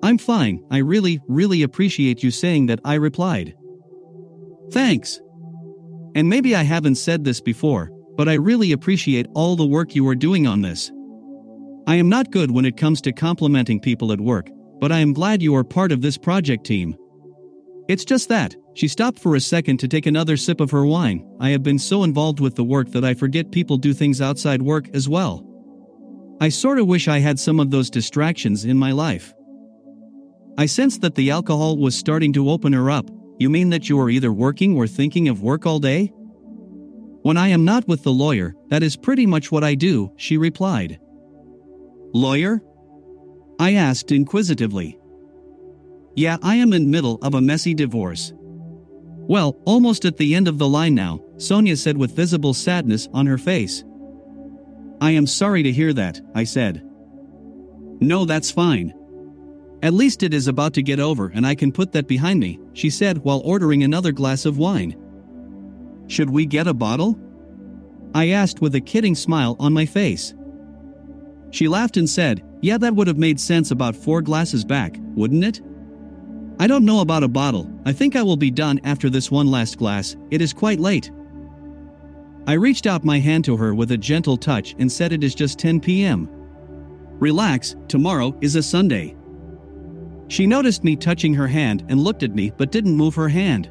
I'm 0.03 0.19
fine, 0.19 0.65
I 0.71 0.79
really, 0.79 1.21
really 1.27 1.63
appreciate 1.63 2.23
you 2.23 2.31
saying 2.31 2.67
that, 2.67 2.81
I 2.85 2.95
replied. 2.95 3.55
Thanks. 4.71 5.21
And 6.15 6.29
maybe 6.29 6.55
I 6.55 6.63
haven't 6.63 6.95
said 6.95 7.25
this 7.25 7.41
before, 7.41 7.91
but 8.19 8.29
I 8.29 8.35
really 8.35 8.73
appreciate 8.73 9.29
all 9.35 9.55
the 9.55 9.65
work 9.65 9.95
you 9.95 10.07
are 10.09 10.17
doing 10.17 10.49
on 10.49 10.61
this. 10.61 10.91
I 11.87 11.95
am 11.95 12.09
not 12.09 12.33
good 12.33 12.51
when 12.51 12.65
it 12.65 12.77
comes 12.77 13.01
to 13.03 13.13
complimenting 13.13 13.79
people 13.79 14.11
at 14.11 14.21
work, 14.21 14.51
but 14.81 14.91
I 14.91 14.99
am 14.99 15.13
glad 15.13 15.41
you 15.41 15.55
are 15.55 15.63
part 15.63 15.93
of 15.93 16.03
this 16.03 16.19
project 16.19 16.67
team. 16.67 16.97
It's 17.89 18.05
just 18.05 18.29
that, 18.29 18.57
she 18.75 18.89
stopped 18.89 19.21
for 19.21 19.37
a 19.37 19.41
second 19.41 19.79
to 19.79 19.89
take 19.89 20.07
another 20.07 20.37
sip 20.37 20.61
of 20.61 20.73
her 20.73 20.85
wine. 20.85 21.25
I 21.39 21.51
have 21.51 21.63
been 21.63 21.79
so 21.79 22.03
involved 22.03 22.41
with 22.41 22.57
the 22.57 22.65
work 22.65 22.91
that 22.91 23.05
I 23.05 23.15
forget 23.15 23.53
people 23.53 23.77
do 23.77 23.95
things 23.95 24.21
outside 24.21 24.63
work 24.63 24.89
as 24.93 25.09
well. 25.09 25.47
I 26.41 26.49
sorta 26.49 26.85
wish 26.85 27.07
I 27.07 27.21
had 27.21 27.39
some 27.39 27.61
of 27.61 27.71
those 27.71 27.89
distractions 27.89 28.65
in 28.65 28.77
my 28.77 28.91
life. 28.91 29.33
I 30.59 30.67
sensed 30.67 31.03
that 31.03 31.15
the 31.15 31.31
alcohol 31.31 31.77
was 31.77 31.97
starting 31.97 32.33
to 32.33 32.51
open 32.51 32.73
her 32.73 32.91
up. 32.91 33.09
You 33.39 33.49
mean 33.49 33.71
that 33.71 33.89
you 33.89 34.01
are 34.01 34.11
either 34.11 34.33
working 34.33 34.77
or 34.77 34.89
thinking 34.89 35.29
of 35.29 35.41
work 35.41 35.67
all 35.67 35.79
day? 35.79 36.13
When 37.23 37.37
I 37.37 37.49
am 37.49 37.65
not 37.65 37.87
with 37.89 38.03
the 38.03 38.13
lawyer, 38.13 38.55
that 38.69 38.83
is 38.83 38.97
pretty 38.97 39.27
much 39.27 39.51
what 39.51 39.65
I 39.65 39.75
do, 39.75 40.13
she 40.17 40.37
replied. 40.37 40.99
Lawyer? 42.15 42.63
I 43.59 43.75
asked 43.75 44.13
inquisitively. 44.13 44.99
Yeah, 46.15 46.39
I 46.43 46.57
am 46.57 46.73
in 46.73 46.91
middle 46.91 47.19
of 47.23 47.35
a 47.35 47.41
messy 47.41 47.75
divorce. 47.75 48.33
Well, 48.37 49.61
almost 49.67 50.05
at 50.05 50.17
the 50.17 50.35
end 50.35 50.49
of 50.49 50.59
the 50.59 50.69
line 50.69 50.95
now, 50.95 51.21
Sonia 51.37 51.77
said 51.77 51.97
with 51.99 52.17
visible 52.17 52.55
sadness 52.55 53.09
on 53.13 53.27
her 53.27 53.39
face. 53.39 53.85
I 55.01 55.11
am 55.11 55.27
sorry 55.27 55.63
to 55.65 55.73
hear 55.73 55.93
that, 55.93 56.21
I 56.35 56.45
said. 56.45 56.83
No, 58.01 58.25
that's 58.25 58.51
fine. 58.51 58.95
At 59.83 59.93
least 59.93 60.23
it 60.23 60.35
is 60.35 60.49
about 60.49 60.75
to 60.75 60.83
get 60.83 60.99
over 60.99 61.29
and 61.29 61.47
I 61.47 61.55
can 61.55 61.73
put 61.73 61.93
that 61.93 62.09
behind 62.09 62.41
me, 62.41 62.59
she 62.73 62.91
said 62.91 63.19
while 63.19 63.43
ordering 63.45 63.83
another 63.83 64.13
glass 64.13 64.45
of 64.45 64.59
wine. 64.59 64.97
Should 66.09 66.31
we 66.31 66.47
get 66.47 66.67
a 66.67 66.75
bottle? 66.75 67.19
I 68.15 68.31
asked 68.31 68.61
with 68.61 68.75
a 68.75 68.81
kidding 68.81 69.15
smile 69.15 69.57
on 69.61 69.73
my 69.73 69.87
face. 69.87 70.35
She 71.51 71.69
laughed 71.69 71.97
and 71.97 72.09
said, 72.09 72.43
Yeah, 72.61 72.79
that 72.79 72.95
would 72.95 73.07
have 73.07 73.19
made 73.19 73.39
sense 73.39 73.71
about 73.71 73.95
four 73.95 74.23
glasses 74.23 74.65
back, 74.65 74.97
wouldn't 75.15 75.45
it? 75.45 75.61
I 76.59 76.67
don't 76.67 76.85
know 76.85 77.01
about 77.01 77.23
a 77.23 77.29
bottle, 77.29 77.71
I 77.85 77.93
think 77.93 78.17
I 78.17 78.23
will 78.23 78.37
be 78.37 78.51
done 78.51 78.81
after 78.83 79.09
this 79.09 79.31
one 79.31 79.47
last 79.47 79.79
glass, 79.79 80.17
it 80.31 80.43
is 80.43 80.53
quite 80.53 80.81
late. 80.81 81.11
I 82.49 82.55
reached 82.55 82.87
out 82.87 83.05
my 83.05 83.19
hand 83.21 83.45
to 83.45 83.57
her 83.57 83.75
with 83.75 83.93
a 83.93 83.99
gentle 83.99 84.37
touch 84.37 84.75
and 84.79 84.91
said 84.91 85.13
it 85.13 85.23
is 85.23 85.35
just 85.35 85.59
10 85.59 85.81
p.m. 85.81 86.29
Relax, 87.21 87.77
tomorrow 87.87 88.37
is 88.41 88.57
a 88.57 88.63
Sunday. 88.63 89.15
She 90.29 90.47
noticed 90.47 90.83
me 90.83 90.97
touching 90.97 91.35
her 91.35 91.47
hand 91.47 91.85
and 91.89 92.01
looked 92.01 92.23
at 92.23 92.35
me 92.35 92.51
but 92.57 92.73
didn't 92.73 92.97
move 92.97 93.15
her 93.15 93.29
hand. 93.29 93.71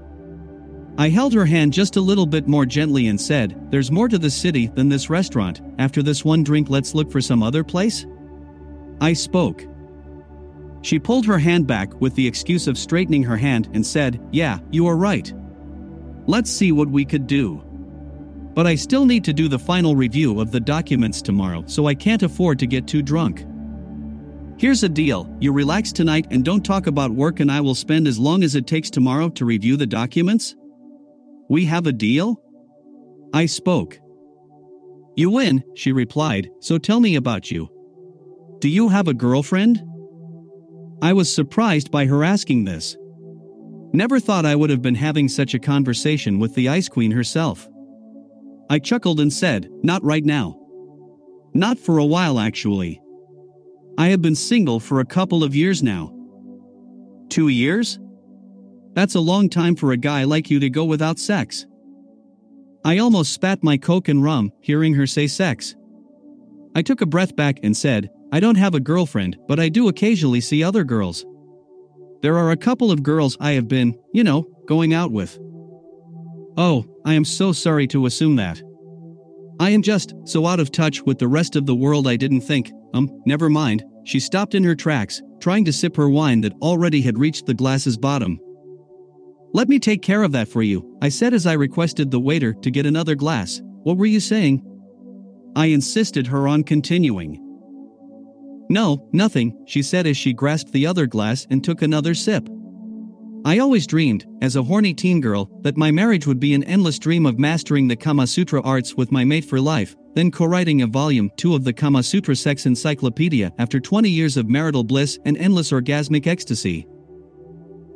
I 1.00 1.10
held 1.10 1.34
her 1.34 1.46
hand 1.46 1.74
just 1.74 1.96
a 1.96 2.02
little 2.02 2.26
bit 2.26 2.48
more 2.48 2.66
gently 2.66 3.08
and 3.08 3.22
said, 3.22 3.70
There's 3.70 3.92
more 3.92 4.08
to 4.08 4.18
the 4.18 4.32
city 4.32 4.68
than 4.68 4.90
this 4.90 5.10
restaurant. 5.12 5.62
After 5.78 6.02
this 6.02 6.26
one 6.26 6.44
drink, 6.44 6.70
let's 6.70 6.96
look 6.96 7.12
for 7.12 7.22
some 7.22 7.44
other 7.44 7.64
place? 7.64 8.06
I 9.00 9.14
spoke. 9.14 9.64
She 10.82 10.98
pulled 10.98 11.26
her 11.26 11.38
hand 11.38 11.68
back 11.68 12.00
with 12.02 12.16
the 12.16 12.26
excuse 12.26 12.68
of 12.68 12.78
straightening 12.78 13.22
her 13.24 13.38
hand 13.38 13.70
and 13.74 13.86
said, 13.86 14.20
Yeah, 14.32 14.60
you 14.72 14.88
are 14.88 14.98
right. 14.98 15.32
Let's 16.26 16.50
see 16.50 16.72
what 16.72 16.90
we 16.90 17.06
could 17.06 17.28
do. 17.28 17.64
But 18.56 18.66
I 18.66 18.74
still 18.74 19.06
need 19.06 19.24
to 19.26 19.34
do 19.34 19.48
the 19.48 19.60
final 19.60 19.96
review 19.96 20.40
of 20.42 20.52
the 20.52 20.60
documents 20.60 21.22
tomorrow, 21.22 21.64
so 21.68 21.86
I 21.86 21.94
can't 21.94 22.24
afford 22.24 22.58
to 22.60 22.68
get 22.68 22.88
too 22.88 23.04
drunk. 23.04 23.46
Here's 24.58 24.82
a 24.82 24.90
deal 24.90 25.32
you 25.40 25.52
relax 25.54 25.92
tonight 25.92 26.26
and 26.32 26.44
don't 26.44 26.66
talk 26.66 26.88
about 26.88 27.12
work, 27.12 27.40
and 27.40 27.52
I 27.52 27.62
will 27.62 27.76
spend 27.76 28.08
as 28.08 28.18
long 28.18 28.44
as 28.44 28.56
it 28.56 28.66
takes 28.66 28.90
tomorrow 28.90 29.30
to 29.30 29.46
review 29.46 29.78
the 29.78 29.86
documents? 29.86 30.56
We 31.50 31.66
have 31.66 31.88
a 31.88 31.94
deal? 31.94 32.42
I 33.34 33.46
spoke. 33.46 34.00
You 35.16 35.32
win, 35.32 35.64
she 35.76 35.92
replied, 35.92 36.50
so 36.60 36.78
tell 36.78 37.00
me 37.00 37.16
about 37.16 37.50
you. 37.50 37.70
Do 38.60 38.70
you 38.70 38.90
have 38.90 39.08
a 39.08 39.14
girlfriend? 39.14 39.82
I 41.02 41.14
was 41.14 41.34
surprised 41.34 41.92
by 41.92 42.06
her 42.06 42.24
asking 42.24 42.66
this. 42.66 42.98
Never 43.94 44.20
thought 44.20 44.46
I 44.46 44.56
would 44.56 44.70
have 44.70 44.82
been 44.82 44.96
having 44.96 45.28
such 45.28 45.54
a 45.54 45.60
conversation 45.60 46.40
with 46.40 46.54
the 46.56 46.70
Ice 46.70 46.90
Queen 46.90 47.12
herself. 47.12 47.68
I 48.70 48.80
chuckled 48.80 49.20
and 49.20 49.32
said, 49.32 49.70
Not 49.84 50.04
right 50.04 50.26
now. 50.26 50.60
Not 51.54 51.80
for 51.80 51.98
a 51.98 52.06
while, 52.06 52.40
actually. 52.40 53.02
I 53.98 54.10
have 54.10 54.22
been 54.22 54.36
single 54.36 54.80
for 54.80 55.00
a 55.00 55.06
couple 55.06 55.44
of 55.44 55.56
years 55.56 55.82
now. 55.82 56.14
Two 57.30 57.48
years? 57.48 57.98
That's 58.98 59.14
a 59.14 59.20
long 59.20 59.48
time 59.48 59.76
for 59.76 59.92
a 59.92 59.98
guy 59.98 60.24
like 60.24 60.50
you 60.50 60.60
to 60.60 60.72
go 60.72 60.84
without 60.84 61.20
sex. 61.20 61.68
I 62.84 62.98
almost 62.98 63.32
spat 63.32 63.64
my 63.64 63.78
coke 63.78 64.08
and 64.08 64.24
rum, 64.24 64.52
hearing 64.60 64.96
her 64.96 65.06
say 65.06 65.28
sex. 65.28 65.76
I 66.74 66.82
took 66.82 67.02
a 67.02 67.06
breath 67.06 67.36
back 67.36 67.60
and 67.62 67.78
said, 67.78 68.10
I 68.32 68.40
don't 68.40 68.56
have 68.56 68.74
a 68.74 68.80
girlfriend, 68.80 69.38
but 69.48 69.60
I 69.60 69.70
do 69.70 69.88
occasionally 69.88 70.42
see 70.42 70.64
other 70.64 70.84
girls. 70.84 71.24
There 72.24 72.40
are 72.40 72.50
a 72.50 72.58
couple 72.58 72.92
of 72.92 73.04
girls 73.04 73.38
I 73.40 73.52
have 73.52 73.68
been, 73.68 73.94
you 74.16 74.24
know, 74.24 74.48
going 74.66 74.96
out 74.96 75.12
with. 75.12 75.38
Oh, 76.58 76.84
I 77.06 77.14
am 77.14 77.24
so 77.24 77.52
sorry 77.52 77.86
to 77.90 78.08
assume 78.08 78.36
that. 78.38 78.60
I 79.60 79.70
am 79.70 79.84
just 79.84 80.16
so 80.26 80.48
out 80.48 80.60
of 80.60 80.72
touch 80.72 81.04
with 81.04 81.20
the 81.20 81.28
rest 81.28 81.56
of 81.56 81.68
the 81.68 81.76
world 81.76 82.08
I 82.08 82.16
didn't 82.16 82.42
think, 82.42 82.72
um, 82.96 83.12
never 83.28 83.48
mind. 83.48 83.84
She 84.06 84.20
stopped 84.20 84.56
in 84.56 84.64
her 84.64 84.74
tracks, 84.74 85.22
trying 85.40 85.66
to 85.66 85.72
sip 85.72 85.96
her 85.98 86.10
wine 86.10 86.42
that 86.42 86.54
already 86.64 87.04
had 87.04 87.20
reached 87.20 87.46
the 87.46 87.54
glass's 87.54 87.96
bottom. 87.96 88.40
Let 89.54 89.70
me 89.70 89.80
take 89.80 90.02
care 90.02 90.24
of 90.24 90.34
that 90.34 90.48
for 90.48 90.62
you, 90.62 90.98
I 91.02 91.10
said 91.10 91.34
as 91.34 91.48
I 91.48 91.54
requested 91.54 92.12
the 92.12 92.20
waiter 92.20 92.54
to 92.54 92.72
get 92.72 92.86
another 92.86 93.16
glass. 93.16 93.62
What 93.84 93.98
were 93.98 94.06
you 94.06 94.20
saying? 94.20 94.62
I 95.56 95.68
insisted 95.68 96.28
her 96.28 96.48
on 96.48 96.64
continuing. 96.64 97.44
No, 98.70 99.08
nothing, 99.14 99.64
she 99.66 99.82
said 99.82 100.06
as 100.06 100.18
she 100.18 100.34
grasped 100.34 100.74
the 100.74 100.86
other 100.86 101.08
glass 101.08 101.48
and 101.50 101.64
took 101.64 101.82
another 101.82 102.14
sip. 102.14 102.48
I 103.46 103.60
always 103.60 103.88
dreamed, 103.88 104.26
as 104.42 104.58
a 104.58 104.64
horny 104.64 104.94
teen 104.94 105.22
girl, 105.22 105.50
that 105.62 105.78
my 105.78 105.90
marriage 105.90 106.28
would 106.28 106.40
be 106.40 106.54
an 106.54 106.66
endless 106.66 107.00
dream 107.00 107.26
of 107.26 107.40
mastering 107.40 107.88
the 107.88 107.96
Kama 107.96 108.28
Sutra 108.28 108.62
arts 108.62 108.96
with 108.96 109.12
my 109.12 109.24
mate 109.24 109.46
for 109.46 109.62
life, 109.62 109.96
then 110.16 110.32
co 110.32 110.46
writing 110.46 110.82
a 110.82 110.88
volume 110.88 111.32
2 111.38 111.56
of 111.56 111.64
the 111.64 111.72
Kama 111.72 112.04
Sutra 112.04 112.36
Sex 112.36 112.66
Encyclopedia 112.66 113.54
after 113.58 113.80
20 113.80 114.10
years 114.10 114.36
of 114.36 114.50
marital 114.50 114.84
bliss 114.84 115.18
and 115.24 115.38
endless 115.38 115.72
orgasmic 115.72 116.28
ecstasy. 116.28 116.86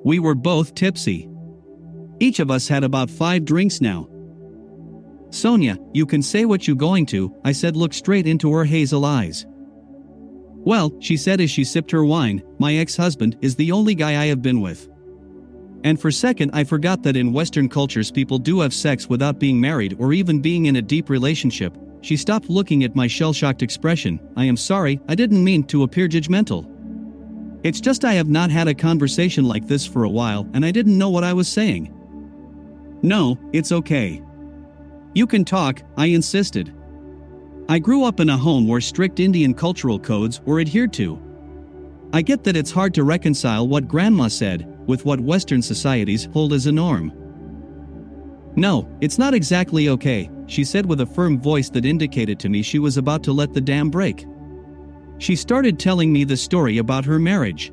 We 0.05 0.19
were 0.19 0.35
both 0.35 0.73
tipsy. 0.73 1.27
Each 2.21 2.39
of 2.39 2.51
us 2.51 2.67
had 2.67 2.83
about 2.83 3.09
five 3.09 3.45
drinks 3.45 3.81
now. 3.81 4.07
Sonia, 5.31 5.79
you 5.91 6.05
can 6.05 6.21
say 6.21 6.45
what 6.45 6.67
you 6.67 6.75
going 6.75 7.07
to, 7.07 7.35
I 7.43 7.51
said, 7.51 7.75
look 7.75 7.95
straight 7.95 8.27
into 8.27 8.53
her 8.53 8.63
hazel 8.63 9.05
eyes. 9.05 9.47
Well, 10.63 10.91
she 10.99 11.17
said 11.17 11.41
as 11.41 11.49
she 11.49 11.63
sipped 11.63 11.89
her 11.89 12.05
wine, 12.05 12.43
my 12.59 12.75
ex 12.75 12.95
husband 12.95 13.39
is 13.41 13.55
the 13.55 13.71
only 13.71 13.95
guy 13.95 14.21
I 14.21 14.27
have 14.27 14.43
been 14.43 14.61
with. 14.61 14.87
And 15.83 15.99
for 15.99 16.11
second 16.11 16.51
I 16.53 16.63
forgot 16.63 17.01
that 17.01 17.17
in 17.17 17.33
Western 17.33 17.67
cultures 17.67 18.11
people 18.11 18.37
do 18.37 18.59
have 18.59 18.71
sex 18.71 19.09
without 19.09 19.39
being 19.39 19.59
married 19.59 19.95
or 19.97 20.13
even 20.13 20.43
being 20.43 20.67
in 20.67 20.75
a 20.75 20.81
deep 20.81 21.09
relationship. 21.09 21.75
She 22.01 22.15
stopped 22.15 22.51
looking 22.51 22.83
at 22.83 22.95
my 22.95 23.07
shell-shocked 23.07 23.63
expression. 23.63 24.19
I 24.37 24.45
am 24.45 24.57
sorry, 24.57 24.99
I 25.07 25.15
didn't 25.15 25.43
mean 25.43 25.63
to 25.63 25.81
appear 25.81 26.07
judgmental. 26.07 26.69
It's 27.63 27.81
just 27.81 28.05
I 28.05 28.13
have 28.13 28.29
not 28.29 28.51
had 28.51 28.67
a 28.67 28.75
conversation 28.75 29.45
like 29.45 29.65
this 29.65 29.87
for 29.87 30.03
a 30.03 30.09
while 30.09 30.47
and 30.53 30.63
I 30.63 30.69
didn't 30.69 30.99
know 30.99 31.09
what 31.09 31.23
I 31.23 31.33
was 31.33 31.47
saying. 31.47 31.97
No, 33.03 33.37
it's 33.51 33.71
okay. 33.71 34.21
You 35.13 35.27
can 35.27 35.43
talk, 35.43 35.81
I 35.97 36.07
insisted. 36.07 36.73
I 37.67 37.79
grew 37.79 38.03
up 38.03 38.19
in 38.19 38.29
a 38.29 38.37
home 38.37 38.67
where 38.67 38.81
strict 38.81 39.19
Indian 39.19 39.53
cultural 39.53 39.99
codes 39.99 40.41
were 40.41 40.59
adhered 40.59 40.93
to. 40.93 41.19
I 42.13 42.21
get 42.21 42.43
that 42.43 42.57
it's 42.57 42.71
hard 42.71 42.93
to 42.95 43.03
reconcile 43.03 43.67
what 43.67 43.87
grandma 43.87 44.27
said, 44.27 44.67
with 44.87 45.05
what 45.05 45.19
Western 45.19 45.61
societies 45.61 46.27
hold 46.33 46.53
as 46.53 46.67
a 46.67 46.71
norm. 46.71 47.13
No, 48.55 48.89
it's 48.99 49.17
not 49.17 49.33
exactly 49.33 49.87
okay, 49.89 50.29
she 50.47 50.63
said 50.63 50.85
with 50.85 51.01
a 51.01 51.05
firm 51.05 51.39
voice 51.39 51.69
that 51.69 51.85
indicated 51.85 52.37
to 52.39 52.49
me 52.49 52.61
she 52.61 52.79
was 52.79 52.97
about 52.97 53.23
to 53.23 53.31
let 53.31 53.53
the 53.53 53.61
dam 53.61 53.89
break. 53.89 54.25
She 55.19 55.35
started 55.35 55.79
telling 55.79 56.11
me 56.11 56.23
the 56.25 56.35
story 56.35 56.79
about 56.79 57.05
her 57.05 57.19
marriage. 57.19 57.71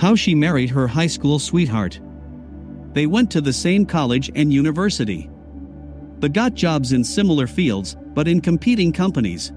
How 0.00 0.16
she 0.16 0.34
married 0.34 0.70
her 0.70 0.88
high 0.88 1.06
school 1.06 1.38
sweetheart. 1.38 2.00
They 2.96 3.06
went 3.06 3.30
to 3.32 3.42
the 3.42 3.52
same 3.52 3.84
college 3.84 4.30
and 4.34 4.50
university. 4.50 5.28
But 6.18 6.32
got 6.32 6.54
jobs 6.54 6.92
in 6.92 7.04
similar 7.04 7.46
fields, 7.46 7.94
but 8.14 8.26
in 8.26 8.40
competing 8.40 8.90
companies. 8.90 9.52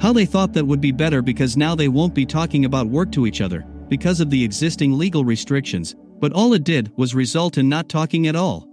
How 0.00 0.14
they 0.14 0.24
thought 0.24 0.54
that 0.54 0.64
would 0.64 0.80
be 0.80 0.90
better 0.90 1.20
because 1.20 1.58
now 1.58 1.74
they 1.74 1.88
won't 1.88 2.14
be 2.14 2.24
talking 2.24 2.64
about 2.64 2.86
work 2.86 3.12
to 3.12 3.26
each 3.26 3.42
other, 3.42 3.66
because 3.90 4.20
of 4.20 4.30
the 4.30 4.42
existing 4.42 4.96
legal 4.96 5.26
restrictions, 5.26 5.94
but 6.20 6.32
all 6.32 6.54
it 6.54 6.64
did 6.64 6.90
was 6.96 7.14
result 7.14 7.58
in 7.58 7.68
not 7.68 7.90
talking 7.90 8.28
at 8.28 8.34
all. 8.34 8.66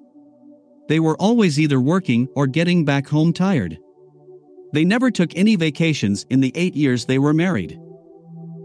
They 0.88 1.02
were 1.02 1.18
always 1.18 1.60
either 1.60 1.82
working 1.82 2.30
or 2.34 2.48
getting 2.48 2.86
back 2.86 3.10
home 3.10 3.34
tired. 3.34 3.78
They 4.72 4.86
never 4.86 5.12
took 5.12 5.36
any 5.36 5.58
vacations 5.58 6.26
in 6.30 6.40
the 6.40 6.54
eight 6.56 6.76
years 6.76 7.04
they 7.04 7.20
were 7.20 7.34
married. 7.34 7.78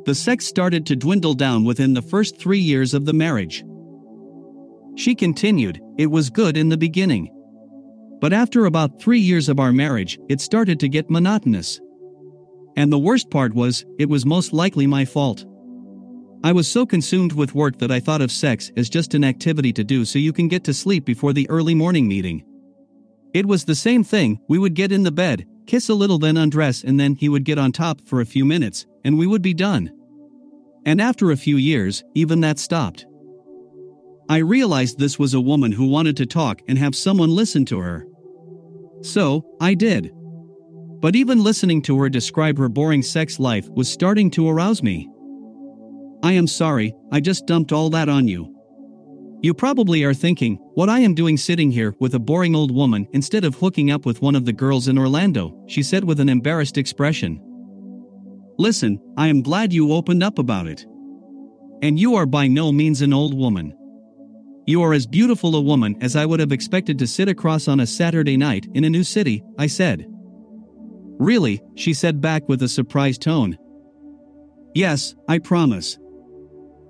The 0.04 0.14
sex 0.14 0.46
started 0.46 0.86
to 0.86 0.94
dwindle 0.94 1.34
down 1.34 1.64
within 1.64 1.94
the 1.94 2.00
first 2.02 2.38
three 2.38 2.60
years 2.60 2.94
of 2.94 3.06
the 3.06 3.12
marriage. 3.12 3.64
She 4.96 5.14
continued, 5.14 5.80
It 5.98 6.06
was 6.06 6.30
good 6.30 6.56
in 6.56 6.68
the 6.68 6.76
beginning. 6.76 7.30
But 8.20 8.32
after 8.32 8.66
about 8.66 9.00
three 9.00 9.20
years 9.20 9.48
of 9.48 9.58
our 9.58 9.72
marriage, 9.72 10.18
it 10.28 10.40
started 10.40 10.78
to 10.80 10.88
get 10.88 11.10
monotonous. 11.10 11.80
And 12.76 12.92
the 12.92 12.98
worst 12.98 13.30
part 13.30 13.54
was, 13.54 13.84
it 13.98 14.08
was 14.08 14.26
most 14.26 14.52
likely 14.52 14.86
my 14.86 15.04
fault. 15.04 15.44
I 16.42 16.52
was 16.52 16.68
so 16.68 16.86
consumed 16.86 17.32
with 17.32 17.54
work 17.54 17.78
that 17.78 17.90
I 17.90 18.00
thought 18.00 18.22
of 18.22 18.32
sex 18.32 18.70
as 18.76 18.88
just 18.88 19.14
an 19.14 19.24
activity 19.24 19.72
to 19.74 19.84
do 19.84 20.04
so 20.04 20.18
you 20.18 20.32
can 20.32 20.48
get 20.48 20.64
to 20.64 20.74
sleep 20.74 21.04
before 21.04 21.32
the 21.32 21.48
early 21.50 21.74
morning 21.74 22.08
meeting. 22.08 22.44
It 23.34 23.46
was 23.46 23.64
the 23.64 23.74
same 23.74 24.02
thing, 24.02 24.40
we 24.48 24.58
would 24.58 24.74
get 24.74 24.90
in 24.90 25.02
the 25.02 25.12
bed, 25.12 25.46
kiss 25.66 25.88
a 25.88 25.94
little, 25.94 26.18
then 26.18 26.36
undress, 26.36 26.82
and 26.82 26.98
then 26.98 27.14
he 27.14 27.28
would 27.28 27.44
get 27.44 27.58
on 27.58 27.72
top 27.72 28.00
for 28.00 28.20
a 28.20 28.26
few 28.26 28.44
minutes, 28.44 28.86
and 29.04 29.18
we 29.18 29.26
would 29.26 29.42
be 29.42 29.54
done. 29.54 29.90
And 30.84 31.00
after 31.00 31.30
a 31.30 31.36
few 31.36 31.56
years, 31.56 32.02
even 32.14 32.40
that 32.40 32.58
stopped. 32.58 33.06
I 34.30 34.38
realized 34.38 34.96
this 34.96 35.18
was 35.18 35.34
a 35.34 35.40
woman 35.40 35.72
who 35.72 35.88
wanted 35.88 36.16
to 36.18 36.24
talk 36.24 36.62
and 36.68 36.78
have 36.78 36.94
someone 36.94 37.34
listen 37.34 37.64
to 37.64 37.80
her. 37.80 38.06
So, 39.02 39.44
I 39.60 39.74
did. 39.74 40.12
But 41.00 41.16
even 41.16 41.42
listening 41.42 41.82
to 41.82 41.98
her 41.98 42.08
describe 42.08 42.56
her 42.56 42.68
boring 42.68 43.02
sex 43.02 43.40
life 43.40 43.68
was 43.70 43.90
starting 43.90 44.30
to 44.30 44.48
arouse 44.48 44.84
me. 44.84 45.10
I 46.22 46.30
am 46.34 46.46
sorry, 46.46 46.94
I 47.10 47.18
just 47.18 47.48
dumped 47.48 47.72
all 47.72 47.90
that 47.90 48.08
on 48.08 48.28
you. 48.28 48.54
You 49.42 49.52
probably 49.52 50.04
are 50.04 50.14
thinking, 50.14 50.58
what 50.74 50.88
I 50.88 51.00
am 51.00 51.14
doing 51.14 51.36
sitting 51.36 51.72
here 51.72 51.96
with 51.98 52.14
a 52.14 52.20
boring 52.20 52.54
old 52.54 52.72
woman 52.72 53.08
instead 53.12 53.44
of 53.44 53.56
hooking 53.56 53.90
up 53.90 54.06
with 54.06 54.22
one 54.22 54.36
of 54.36 54.44
the 54.44 54.52
girls 54.52 54.86
in 54.86 54.96
Orlando, 54.96 55.60
she 55.66 55.82
said 55.82 56.04
with 56.04 56.20
an 56.20 56.28
embarrassed 56.28 56.78
expression. 56.78 57.42
Listen, 58.58 59.00
I 59.16 59.26
am 59.26 59.42
glad 59.42 59.72
you 59.72 59.92
opened 59.92 60.22
up 60.22 60.38
about 60.38 60.68
it. 60.68 60.86
And 61.82 61.98
you 61.98 62.14
are 62.14 62.26
by 62.26 62.46
no 62.46 62.70
means 62.70 63.02
an 63.02 63.12
old 63.12 63.34
woman. 63.34 63.74
You 64.66 64.82
are 64.82 64.92
as 64.92 65.06
beautiful 65.06 65.56
a 65.56 65.60
woman 65.60 65.96
as 66.00 66.16
I 66.16 66.26
would 66.26 66.40
have 66.40 66.52
expected 66.52 66.98
to 66.98 67.06
sit 67.06 67.28
across 67.28 67.66
on 67.66 67.80
a 67.80 67.86
Saturday 67.86 68.36
night 68.36 68.68
in 68.74 68.84
a 68.84 68.90
new 68.90 69.02
city, 69.02 69.42
I 69.58 69.66
said. 69.66 70.06
Really, 71.18 71.60
she 71.74 71.92
said 71.92 72.20
back 72.20 72.48
with 72.48 72.62
a 72.62 72.68
surprised 72.68 73.22
tone. 73.22 73.58
Yes, 74.74 75.14
I 75.28 75.38
promise. 75.38 75.98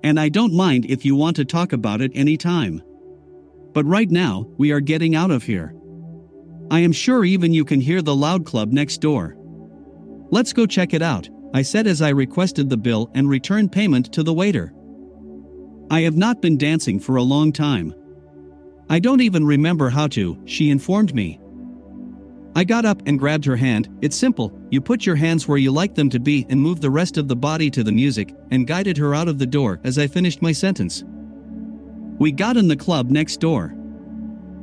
And 0.03 0.21
I 0.21 0.29
don't 0.29 0.55
mind 0.55 0.87
if 0.87 1.05
you 1.05 1.17
want 1.17 1.37
to 1.37 1.45
talk 1.45 1.73
about 1.73 2.01
it 2.01 2.13
any 2.15 2.37
time. 2.37 2.83
But 3.73 3.87
right 3.87 4.11
now, 4.11 4.47
we 4.59 4.73
are 4.73 4.81
getting 4.81 5.15
out 5.15 5.31
of 5.31 5.45
here. 5.45 5.75
I 6.71 6.81
am 6.81 6.93
sure 6.93 7.25
even 7.25 7.53
you 7.53 7.65
can 7.65 7.81
hear 7.81 8.03
the 8.03 8.15
loud 8.15 8.45
club 8.47 8.73
next 8.73 8.99
door. 8.99 9.37
Let's 10.31 10.53
go 10.53 10.67
check 10.67 10.95
it 10.95 11.03
out, 11.03 11.29
I 11.53 11.63
said 11.63 11.87
as 11.87 12.03
I 12.03 12.11
requested 12.11 12.69
the 12.69 12.77
bill 12.77 13.11
and 13.15 13.29
returned 13.29 13.73
payment 13.73 14.13
to 14.13 14.23
the 14.23 14.35
waiter. 14.35 14.73
I 15.91 16.03
have 16.03 16.17
not 16.17 16.41
been 16.41 16.57
dancing 16.57 17.01
for 17.01 17.17
a 17.17 17.23
long 17.23 17.53
time. 17.53 17.93
I 18.89 19.01
don't 19.01 19.21
even 19.21 19.45
remember 19.45 19.91
how 19.91 20.07
to, 20.09 20.41
she 20.45 20.71
informed 20.71 21.13
me. 21.13 21.41
I 22.55 22.63
got 22.63 22.85
up 22.85 23.03
and 23.07 23.19
grabbed 23.19 23.45
her 23.47 23.57
hand. 23.57 23.89
It's 24.01 24.17
simple, 24.17 24.57
you 24.71 24.81
put 24.81 25.05
your 25.05 25.17
hands 25.17 25.49
where 25.49 25.59
you 25.59 25.73
like 25.73 25.97
them 25.97 26.09
to 26.11 26.21
be 26.21 26.47
and 26.49 26.61
move 26.61 26.81
the 26.81 26.91
rest 26.91 27.17
of 27.17 27.27
the 27.27 27.35
body 27.35 27.71
to 27.71 27.83
the 27.83 27.91
music, 27.91 28.33
and 28.53 28.69
guided 28.69 28.97
her 28.99 29.17
out 29.17 29.27
of 29.27 29.39
the 29.39 29.47
door 29.47 29.81
as 29.83 29.99
I 29.99 30.07
finished 30.07 30.43
my 30.43 30.53
sentence. 30.53 31.03
We 32.19 32.31
got 32.31 32.57
in 32.57 32.69
the 32.69 32.77
club 32.77 33.11
next 33.11 33.39
door. 33.39 33.75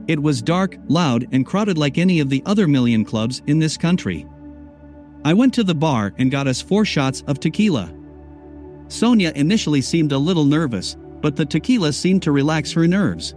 It 0.08 0.22
was 0.22 0.42
dark, 0.42 0.78
loud, 0.88 1.28
and 1.34 1.46
crowded 1.46 1.78
like 1.78 1.98
any 1.98 2.22
of 2.22 2.30
the 2.30 2.44
other 2.46 2.70
million 2.70 3.04
clubs 3.04 3.42
in 3.48 3.60
this 3.60 3.76
country. 3.76 4.26
I 5.26 5.34
went 5.34 5.54
to 5.56 5.64
the 5.66 5.76
bar 5.76 6.14
and 6.18 6.32
got 6.32 6.48
us 6.48 6.62
four 6.62 6.86
shots 6.86 7.22
of 7.28 7.42
tequila. 7.42 7.94
Sonia 8.88 9.34
initially 9.36 9.82
seemed 9.82 10.14
a 10.14 10.18
little 10.18 10.46
nervous, 10.46 10.96
but 11.22 11.36
the 11.36 11.46
tequila 11.46 11.94
seemed 11.94 12.24
to 12.24 12.32
relax 12.32 12.72
her 12.72 12.88
nerves. 12.88 13.36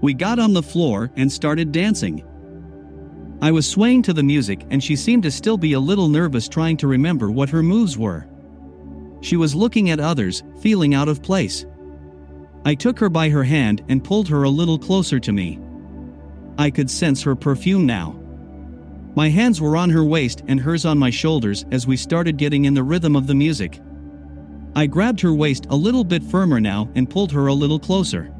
We 0.00 0.14
got 0.14 0.38
on 0.38 0.52
the 0.52 0.62
floor 0.62 1.10
and 1.16 1.30
started 1.30 1.72
dancing. 1.72 2.24
I 3.42 3.50
was 3.50 3.68
swaying 3.68 4.02
to 4.02 4.12
the 4.12 4.22
music 4.22 4.66
and 4.70 4.82
she 4.82 4.96
seemed 4.96 5.22
to 5.22 5.30
still 5.30 5.56
be 5.56 5.72
a 5.72 5.80
little 5.80 6.08
nervous 6.08 6.48
trying 6.48 6.76
to 6.78 6.86
remember 6.86 7.30
what 7.30 7.50
her 7.50 7.62
moves 7.62 7.96
were. 7.96 8.26
She 9.22 9.36
was 9.36 9.54
looking 9.54 9.90
at 9.90 10.00
others, 10.00 10.42
feeling 10.60 10.94
out 10.94 11.08
of 11.08 11.22
place. 11.22 11.66
I 12.64 12.74
took 12.74 12.98
her 12.98 13.08
by 13.08 13.28
her 13.30 13.44
hand 13.44 13.82
and 13.88 14.04
pulled 14.04 14.28
her 14.28 14.42
a 14.42 14.50
little 14.50 14.78
closer 14.78 15.18
to 15.20 15.32
me. 15.32 15.58
I 16.58 16.70
could 16.70 16.90
sense 16.90 17.22
her 17.22 17.34
perfume 17.34 17.86
now. 17.86 18.20
My 19.16 19.28
hands 19.28 19.60
were 19.60 19.76
on 19.76 19.90
her 19.90 20.04
waist 20.04 20.42
and 20.46 20.60
hers 20.60 20.84
on 20.84 20.98
my 20.98 21.10
shoulders 21.10 21.64
as 21.70 21.86
we 21.86 21.96
started 21.96 22.36
getting 22.36 22.66
in 22.66 22.74
the 22.74 22.82
rhythm 22.82 23.16
of 23.16 23.26
the 23.26 23.34
music. 23.34 23.80
I 24.74 24.86
grabbed 24.86 25.20
her 25.20 25.34
waist 25.34 25.66
a 25.70 25.76
little 25.76 26.04
bit 26.04 26.22
firmer 26.22 26.60
now 26.60 26.90
and 26.94 27.10
pulled 27.10 27.32
her 27.32 27.48
a 27.48 27.54
little 27.54 27.78
closer. 27.78 28.32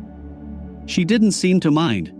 She 0.87 1.05
didn't 1.05 1.33
seem 1.33 1.61
to 1.61 1.71
mind. 1.71 2.13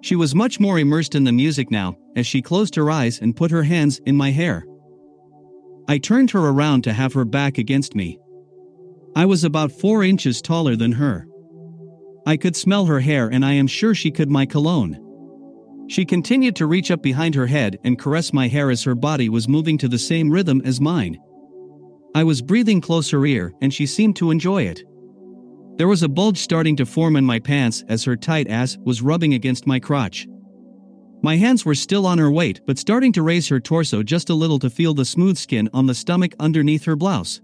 She 0.00 0.16
was 0.16 0.34
much 0.34 0.60
more 0.60 0.78
immersed 0.78 1.14
in 1.14 1.24
the 1.24 1.32
music 1.32 1.70
now, 1.70 1.96
as 2.16 2.26
she 2.26 2.40
closed 2.40 2.74
her 2.76 2.90
eyes 2.90 3.18
and 3.20 3.36
put 3.36 3.50
her 3.50 3.64
hands 3.64 4.00
in 4.06 4.16
my 4.16 4.30
hair. 4.30 4.64
I 5.88 5.98
turned 5.98 6.30
her 6.30 6.48
around 6.48 6.84
to 6.84 6.92
have 6.92 7.14
her 7.14 7.24
back 7.24 7.58
against 7.58 7.94
me. 7.94 8.18
I 9.16 9.24
was 9.26 9.44
about 9.44 9.72
four 9.72 10.04
inches 10.04 10.40
taller 10.40 10.76
than 10.76 10.92
her. 10.92 11.26
I 12.26 12.36
could 12.36 12.56
smell 12.56 12.86
her 12.86 13.00
hair 13.00 13.28
and 13.28 13.44
I 13.44 13.54
am 13.54 13.66
sure 13.66 13.94
she 13.94 14.10
could 14.10 14.30
my 14.30 14.46
cologne. 14.46 14.98
She 15.88 16.04
continued 16.04 16.56
to 16.56 16.66
reach 16.66 16.90
up 16.90 17.02
behind 17.02 17.34
her 17.34 17.46
head 17.46 17.78
and 17.84 17.98
caress 17.98 18.32
my 18.32 18.48
hair 18.48 18.70
as 18.70 18.84
her 18.84 18.94
body 18.94 19.28
was 19.28 19.48
moving 19.48 19.78
to 19.78 19.88
the 19.88 19.98
same 19.98 20.30
rhythm 20.30 20.60
as 20.64 20.80
mine. 20.80 21.18
I 22.14 22.24
was 22.24 22.42
breathing 22.42 22.80
close 22.80 23.10
her 23.10 23.24
ear, 23.26 23.52
and 23.60 23.72
she 23.72 23.86
seemed 23.86 24.16
to 24.16 24.30
enjoy 24.30 24.62
it. 24.62 24.82
There 25.76 25.88
was 25.88 26.02
a 26.02 26.08
bulge 26.08 26.38
starting 26.38 26.74
to 26.76 26.86
form 26.86 27.14
in 27.16 27.24
my 27.24 27.38
pants 27.38 27.84
as 27.88 28.04
her 28.04 28.16
tight 28.16 28.48
ass 28.48 28.76
was 28.84 29.02
rubbing 29.02 29.34
against 29.34 29.66
my 29.66 29.78
crotch. 29.78 30.26
My 31.22 31.36
hands 31.36 31.64
were 31.64 31.74
still 31.74 32.06
on 32.06 32.18
her 32.18 32.30
weight 32.30 32.60
but 32.66 32.78
starting 32.78 33.12
to 33.12 33.22
raise 33.22 33.48
her 33.48 33.60
torso 33.60 34.02
just 34.02 34.30
a 34.30 34.34
little 34.34 34.58
to 34.60 34.70
feel 34.70 34.94
the 34.94 35.04
smooth 35.04 35.36
skin 35.36 35.68
on 35.72 35.86
the 35.86 35.94
stomach 35.94 36.34
underneath 36.40 36.84
her 36.84 36.96
blouse. 36.96 37.40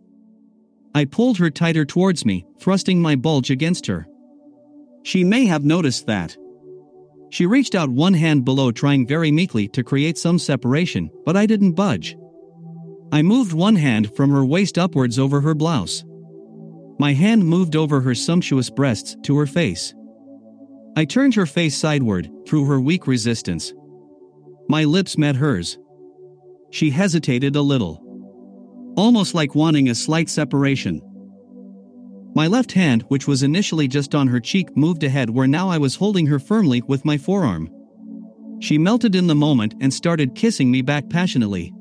I 0.94 1.04
pulled 1.04 1.38
her 1.38 1.50
tighter 1.50 1.84
towards 1.84 2.24
me, 2.24 2.46
thrusting 2.60 3.02
my 3.02 3.16
bulge 3.16 3.50
against 3.50 3.86
her. 3.86 4.06
She 5.02 5.24
may 5.24 5.46
have 5.46 5.64
noticed 5.64 6.06
that. 6.06 6.36
She 7.30 7.46
reached 7.46 7.74
out 7.74 7.90
one 7.90 8.14
hand 8.14 8.44
below, 8.44 8.70
trying 8.70 9.06
very 9.06 9.32
meekly 9.32 9.66
to 9.68 9.82
create 9.82 10.16
some 10.16 10.38
separation, 10.38 11.10
but 11.24 11.36
I 11.36 11.46
didn't 11.46 11.72
budge. 11.72 12.16
I 13.12 13.22
moved 13.22 13.52
one 13.52 13.76
hand 13.76 14.14
from 14.16 14.30
her 14.30 14.44
waist 14.44 14.78
upwards 14.78 15.18
over 15.18 15.40
her 15.40 15.54
blouse. 15.54 16.04
My 16.98 17.12
hand 17.12 17.44
moved 17.44 17.76
over 17.76 18.00
her 18.00 18.14
sumptuous 18.14 18.70
breasts 18.70 19.16
to 19.24 19.36
her 19.36 19.46
face. 19.46 19.94
I 20.96 21.04
turned 21.04 21.34
her 21.34 21.46
face 21.46 21.76
sideward, 21.76 22.30
through 22.46 22.66
her 22.66 22.80
weak 22.80 23.06
resistance. 23.06 23.72
My 24.68 24.84
lips 24.84 25.18
met 25.18 25.36
hers. 25.36 25.76
She 26.70 26.90
hesitated 26.90 27.56
a 27.56 27.62
little. 27.62 28.00
Almost 28.96 29.34
like 29.34 29.54
wanting 29.54 29.88
a 29.88 29.94
slight 29.94 30.28
separation. 30.28 31.02
My 32.36 32.46
left 32.46 32.72
hand, 32.72 33.02
which 33.08 33.28
was 33.28 33.42
initially 33.42 33.88
just 33.88 34.14
on 34.14 34.28
her 34.28 34.40
cheek, 34.40 34.76
moved 34.76 35.04
ahead 35.04 35.30
where 35.30 35.46
now 35.46 35.68
I 35.68 35.78
was 35.78 35.96
holding 35.96 36.26
her 36.26 36.38
firmly 36.38 36.80
with 36.88 37.04
my 37.04 37.18
forearm. 37.18 37.68
She 38.60 38.78
melted 38.78 39.14
in 39.14 39.26
the 39.26 39.34
moment 39.34 39.74
and 39.80 39.92
started 39.92 40.34
kissing 40.34 40.70
me 40.70 40.80
back 40.80 41.10
passionately. 41.10 41.73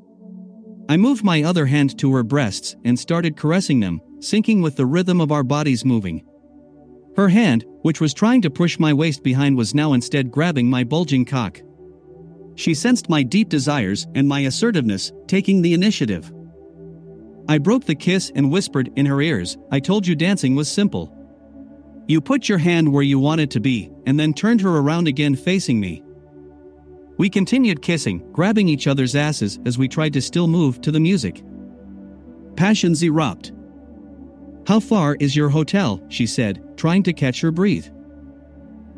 I 0.88 0.96
moved 0.98 1.24
my 1.24 1.42
other 1.42 1.66
hand 1.66 1.98
to 1.98 2.14
her 2.14 2.22
breasts 2.22 2.76
and 2.84 2.98
started 2.98 3.36
caressing 3.36 3.80
them, 3.80 4.00
syncing 4.18 4.62
with 4.62 4.76
the 4.76 4.86
rhythm 4.86 5.20
of 5.20 5.32
our 5.32 5.42
bodies 5.42 5.84
moving. 5.84 6.26
Her 7.16 7.28
hand, 7.28 7.64
which 7.82 8.00
was 8.00 8.12
trying 8.12 8.42
to 8.42 8.50
push 8.50 8.78
my 8.78 8.92
waist 8.92 9.22
behind, 9.22 9.56
was 9.56 9.74
now 9.74 9.94
instead 9.94 10.30
grabbing 10.30 10.68
my 10.68 10.84
bulging 10.84 11.24
cock. 11.24 11.60
She 12.56 12.74
sensed 12.74 13.08
my 13.08 13.22
deep 13.22 13.48
desires 13.48 14.06
and 14.14 14.28
my 14.28 14.40
assertiveness, 14.40 15.10
taking 15.26 15.62
the 15.62 15.74
initiative. 15.74 16.32
I 17.48 17.58
broke 17.58 17.84
the 17.84 17.94
kiss 17.94 18.30
and 18.34 18.52
whispered 18.52 18.90
in 18.96 19.06
her 19.06 19.20
ears, 19.20 19.56
I 19.70 19.80
told 19.80 20.06
you 20.06 20.14
dancing 20.14 20.54
was 20.54 20.70
simple. 20.70 21.12
You 22.06 22.20
put 22.20 22.48
your 22.48 22.58
hand 22.58 22.92
where 22.92 23.02
you 23.02 23.18
want 23.18 23.40
it 23.40 23.50
to 23.52 23.60
be, 23.60 23.90
and 24.06 24.20
then 24.20 24.34
turned 24.34 24.60
her 24.60 24.76
around 24.76 25.08
again 25.08 25.34
facing 25.34 25.80
me. 25.80 26.03
We 27.16 27.30
continued 27.30 27.80
kissing, 27.80 28.28
grabbing 28.32 28.68
each 28.68 28.86
other's 28.86 29.14
asses 29.14 29.60
as 29.64 29.78
we 29.78 29.86
tried 29.86 30.12
to 30.14 30.22
still 30.22 30.48
move 30.48 30.80
to 30.80 30.90
the 30.90 31.00
music. 31.00 31.44
Passions 32.56 33.02
erupt. 33.02 33.52
How 34.66 34.80
far 34.80 35.16
is 35.20 35.36
your 35.36 35.48
hotel? 35.48 36.02
she 36.08 36.26
said, 36.26 36.76
trying 36.76 37.02
to 37.04 37.12
catch 37.12 37.40
her 37.40 37.52
breath. 37.52 37.90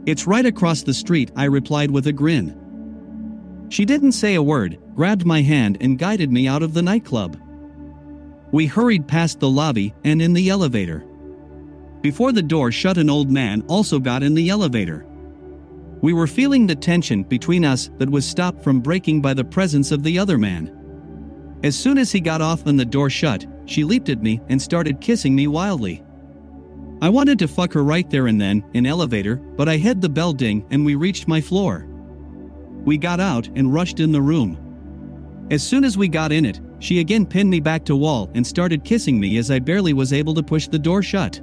It's 0.06 0.26
right 0.26 0.46
across 0.46 0.82
the 0.82 0.94
street, 0.94 1.30
I 1.36 1.44
replied 1.44 1.90
with 1.90 2.06
a 2.06 2.12
grin. 2.12 3.66
She 3.68 3.84
didn't 3.84 4.12
say 4.12 4.36
a 4.36 4.42
word, 4.42 4.78
grabbed 4.94 5.26
my 5.26 5.42
hand, 5.42 5.78
and 5.80 5.98
guided 5.98 6.30
me 6.30 6.46
out 6.46 6.62
of 6.62 6.72
the 6.72 6.82
nightclub. 6.82 7.36
We 8.52 8.66
hurried 8.66 9.08
past 9.08 9.40
the 9.40 9.50
lobby 9.50 9.92
and 10.04 10.22
in 10.22 10.32
the 10.32 10.48
elevator. 10.48 11.04
Before 12.00 12.30
the 12.30 12.42
door 12.42 12.70
shut, 12.70 12.96
an 12.96 13.10
old 13.10 13.30
man 13.30 13.64
also 13.66 13.98
got 13.98 14.22
in 14.22 14.34
the 14.34 14.48
elevator. 14.48 15.04
We 16.02 16.12
were 16.12 16.26
feeling 16.26 16.66
the 16.66 16.74
tension 16.74 17.22
between 17.22 17.64
us 17.64 17.90
that 17.98 18.10
was 18.10 18.26
stopped 18.26 18.62
from 18.62 18.80
breaking 18.80 19.22
by 19.22 19.34
the 19.34 19.44
presence 19.44 19.90
of 19.90 20.02
the 20.02 20.18
other 20.18 20.38
man. 20.38 20.72
As 21.64 21.74
soon 21.74 21.98
as 21.98 22.12
he 22.12 22.20
got 22.20 22.42
off 22.42 22.66
and 22.66 22.78
the 22.78 22.84
door 22.84 23.08
shut, 23.08 23.46
she 23.64 23.82
leaped 23.82 24.08
at 24.08 24.22
me 24.22 24.40
and 24.48 24.60
started 24.60 25.00
kissing 25.00 25.34
me 25.34 25.46
wildly. 25.46 26.02
I 27.02 27.08
wanted 27.08 27.38
to 27.40 27.48
fuck 27.48 27.72
her 27.72 27.82
right 27.82 28.08
there 28.08 28.26
and 28.26 28.40
then, 28.40 28.64
in 28.74 28.86
elevator, 28.86 29.36
but 29.36 29.68
I 29.68 29.76
had 29.76 30.00
the 30.00 30.08
bell 30.08 30.32
ding 30.32 30.64
and 30.70 30.84
we 30.84 30.94
reached 30.94 31.28
my 31.28 31.40
floor. 31.40 31.86
We 32.84 32.98
got 32.98 33.20
out 33.20 33.48
and 33.54 33.72
rushed 33.72 34.00
in 34.00 34.12
the 34.12 34.22
room. 34.22 34.58
As 35.50 35.62
soon 35.62 35.84
as 35.84 35.98
we 35.98 36.08
got 36.08 36.32
in 36.32 36.44
it, 36.44 36.60
she 36.78 37.00
again 37.00 37.26
pinned 37.26 37.50
me 37.50 37.60
back 37.60 37.84
to 37.86 37.96
wall 37.96 38.30
and 38.34 38.46
started 38.46 38.84
kissing 38.84 39.18
me 39.18 39.38
as 39.38 39.50
I 39.50 39.58
barely 39.58 39.92
was 39.92 40.12
able 40.12 40.34
to 40.34 40.42
push 40.42 40.68
the 40.68 40.78
door 40.78 41.02
shut. 41.02 41.40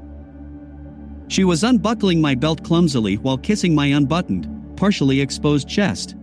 She 1.27 1.43
was 1.43 1.63
unbuckling 1.63 2.21
my 2.21 2.35
belt 2.35 2.63
clumsily 2.63 3.17
while 3.17 3.37
kissing 3.37 3.73
my 3.73 3.87
unbuttoned, 3.87 4.47
partially 4.75 5.21
exposed 5.21 5.67
chest. 5.67 6.15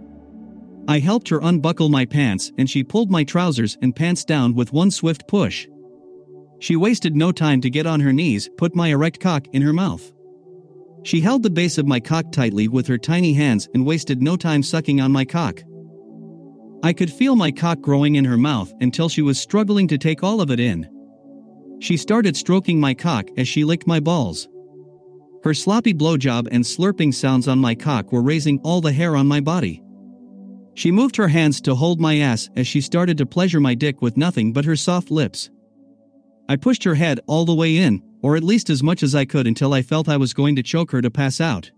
I 0.89 0.99
helped 0.99 1.29
her 1.29 1.41
unbuckle 1.43 1.89
my 1.89 2.05
pants 2.05 2.53
and 2.59 2.69
she 2.69 2.83
pulled 2.85 3.11
my 3.11 3.25
trousers 3.25 3.79
and 3.83 3.95
pants 3.95 4.25
down 4.25 4.55
with 4.55 4.73
one 4.73 4.91
swift 4.91 5.27
push. 5.29 5.67
She 6.59 6.77
wasted 6.77 7.17
no 7.17 7.33
time 7.33 7.61
to 7.63 7.71
get 7.71 7.87
on 7.87 8.01
her 8.01 8.13
knees, 8.13 8.49
put 8.57 8.75
my 8.75 8.89
erect 8.89 9.21
cock 9.21 9.47
in 9.53 9.63
her 9.63 9.73
mouth. 9.73 10.13
She 11.03 11.21
held 11.21 11.43
the 11.43 11.51
base 11.51 11.79
of 11.79 11.87
my 11.87 11.99
cock 12.01 12.31
tightly 12.33 12.69
with 12.69 12.87
her 12.87 12.99
tiny 12.99 13.33
hands 13.33 13.69
and 13.73 13.87
wasted 13.87 14.21
no 14.21 14.37
time 14.37 14.63
sucking 14.63 15.01
on 15.01 15.13
my 15.13 15.25
cock. 15.25 15.63
I 16.83 16.93
could 16.93 17.11
feel 17.11 17.37
my 17.37 17.51
cock 17.51 17.81
growing 17.81 18.17
in 18.17 18.25
her 18.25 18.37
mouth 18.37 18.73
until 18.81 19.09
she 19.09 19.23
was 19.23 19.41
struggling 19.41 19.89
to 19.89 19.99
take 19.99 20.23
all 20.23 20.41
of 20.41 20.51
it 20.51 20.61
in. 20.61 20.89
She 21.81 21.97
started 21.97 22.37
stroking 22.37 22.79
my 22.79 22.95
cock 22.95 23.29
as 23.39 23.49
she 23.49 23.65
licked 23.65 23.87
my 23.87 24.01
balls. 24.01 24.49
Her 25.43 25.55
sloppy 25.55 25.95
blowjob 25.95 26.49
and 26.51 26.63
slurping 26.63 27.15
sounds 27.15 27.49
on 27.49 27.59
my 27.59 27.75
cock 27.75 28.13
were 28.13 28.23
raising 28.23 28.59
all 28.61 28.81
the 28.81 28.93
hair 28.93 29.17
on 29.17 29.27
my 29.27 29.41
body. 29.41 29.83
She 30.75 30.91
moved 30.91 31.17
her 31.17 31.29
hands 31.29 31.61
to 31.63 31.75
hold 31.75 32.01
my 32.01 32.19
ass 32.19 32.51
as 32.57 32.67
she 32.67 32.81
started 32.81 33.19
to 33.19 33.27
pleasure 33.27 33.61
my 33.61 33.75
dick 33.75 34.03
with 34.03 34.17
nothing 34.17 34.53
but 34.53 34.65
her 34.65 34.77
soft 34.77 35.11
lips. 35.11 35.51
I 36.49 36.57
pushed 36.57 36.85
her 36.85 36.95
head 36.95 37.21
all 37.27 37.45
the 37.45 37.55
way 37.55 37.79
in, 37.79 38.03
or 38.23 38.37
at 38.37 38.43
least 38.43 38.71
as 38.71 38.83
much 38.83 39.03
as 39.03 39.15
I 39.15 39.25
could 39.25 39.47
until 39.47 39.73
I 39.73 39.83
felt 39.83 40.09
I 40.09 40.17
was 40.17 40.35
going 40.35 40.57
to 40.57 40.63
choke 40.63 40.91
her 40.91 41.01
to 41.01 41.11
pass 41.11 41.41
out. 41.41 41.71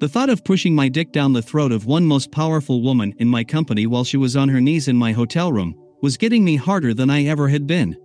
The 0.00 0.08
thought 0.08 0.30
of 0.30 0.44
pushing 0.44 0.74
my 0.74 0.88
dick 0.88 1.12
down 1.12 1.32
the 1.32 1.42
throat 1.42 1.72
of 1.72 1.86
one 1.86 2.04
most 2.04 2.32
powerful 2.32 2.82
woman 2.82 3.14
in 3.18 3.28
my 3.28 3.44
company 3.44 3.86
while 3.86 4.04
she 4.04 4.16
was 4.16 4.36
on 4.36 4.48
her 4.48 4.60
knees 4.60 4.88
in 4.88 4.96
my 4.96 5.12
hotel 5.12 5.52
room 5.52 5.74
was 6.02 6.16
getting 6.16 6.44
me 6.44 6.56
harder 6.56 6.92
than 6.92 7.08
I 7.08 7.24
ever 7.24 7.48
had 7.48 7.66
been. 7.66 7.96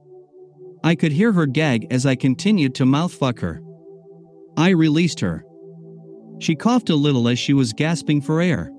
I 0.83 0.95
could 0.95 1.12
hear 1.12 1.31
her 1.33 1.47
gag 1.47 1.88
as 1.91 2.05
I 2.05 2.15
continued 2.15 2.75
to 2.75 2.86
mouthfuck 2.86 3.39
her. 3.39 3.62
I 4.58 4.72
released 4.72 5.20
her. 5.20 5.46
She 6.39 6.56
coughed 6.56 6.89
a 6.89 6.96
little 6.96 7.28
as 7.28 7.38
she 7.38 7.54
was 7.54 7.74
gasping 7.74 8.22
for 8.22 8.41
air. 8.41 8.72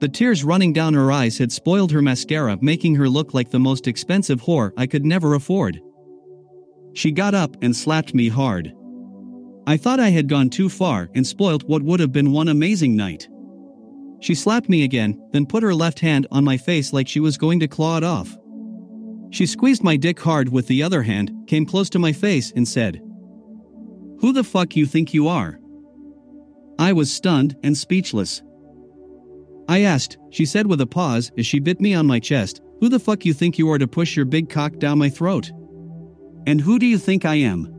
The 0.00 0.08
tears 0.08 0.44
running 0.44 0.72
down 0.72 0.94
her 0.94 1.12
eyes 1.12 1.38
had 1.38 1.52
spoiled 1.52 1.92
her 1.92 2.02
mascara, 2.02 2.58
making 2.60 2.96
her 2.96 3.08
look 3.08 3.32
like 3.32 3.50
the 3.50 3.60
most 3.60 3.86
expensive 3.86 4.42
whore 4.42 4.72
I 4.76 4.86
could 4.86 5.04
never 5.04 5.34
afford. 5.34 5.80
She 6.94 7.12
got 7.12 7.34
up 7.34 7.56
and 7.62 7.74
slapped 7.74 8.14
me 8.14 8.28
hard. 8.28 8.72
I 9.66 9.76
thought 9.76 10.00
I 10.00 10.08
had 10.08 10.28
gone 10.28 10.50
too 10.50 10.68
far 10.68 11.08
and 11.14 11.24
spoilt 11.24 11.64
what 11.64 11.82
would 11.82 12.00
have 12.00 12.12
been 12.12 12.32
one 12.32 12.48
amazing 12.48 12.96
night. 12.96 13.28
She 14.20 14.34
slapped 14.34 14.68
me 14.68 14.82
again, 14.82 15.20
then 15.32 15.46
put 15.46 15.62
her 15.62 15.74
left 15.74 16.00
hand 16.00 16.26
on 16.30 16.44
my 16.44 16.56
face 16.56 16.92
like 16.92 17.06
she 17.06 17.20
was 17.20 17.38
going 17.38 17.60
to 17.60 17.68
claw 17.68 17.96
it 17.96 18.04
off. 18.04 18.36
She 19.30 19.46
squeezed 19.46 19.84
my 19.84 19.96
dick 19.96 20.18
hard 20.18 20.48
with 20.48 20.66
the 20.66 20.82
other 20.82 21.02
hand, 21.02 21.32
came 21.46 21.64
close 21.64 21.88
to 21.90 21.98
my 21.98 22.12
face, 22.12 22.52
and 22.56 22.66
said, 22.66 23.00
Who 24.20 24.32
the 24.32 24.44
fuck 24.44 24.76
you 24.76 24.84
think 24.84 25.14
you 25.14 25.28
are? 25.28 25.58
I 26.78 26.92
was 26.92 27.12
stunned 27.12 27.56
and 27.62 27.76
speechless. 27.76 28.42
I 29.66 29.82
asked, 29.82 30.18
she 30.30 30.44
said 30.44 30.66
with 30.66 30.80
a 30.82 30.86
pause 30.86 31.30
as 31.38 31.46
she 31.46 31.58
bit 31.58 31.80
me 31.80 31.94
on 31.94 32.06
my 32.06 32.18
chest, 32.18 32.60
Who 32.80 32.88
the 32.88 32.98
fuck 32.98 33.24
you 33.24 33.32
think 33.32 33.58
you 33.58 33.70
are 33.70 33.78
to 33.78 33.88
push 33.88 34.16
your 34.16 34.26
big 34.26 34.50
cock 34.50 34.76
down 34.78 34.98
my 34.98 35.08
throat? 35.08 35.50
And 36.46 36.60
who 36.60 36.78
do 36.78 36.86
you 36.86 36.98
think 36.98 37.24
I 37.24 37.36
am? 37.36 37.74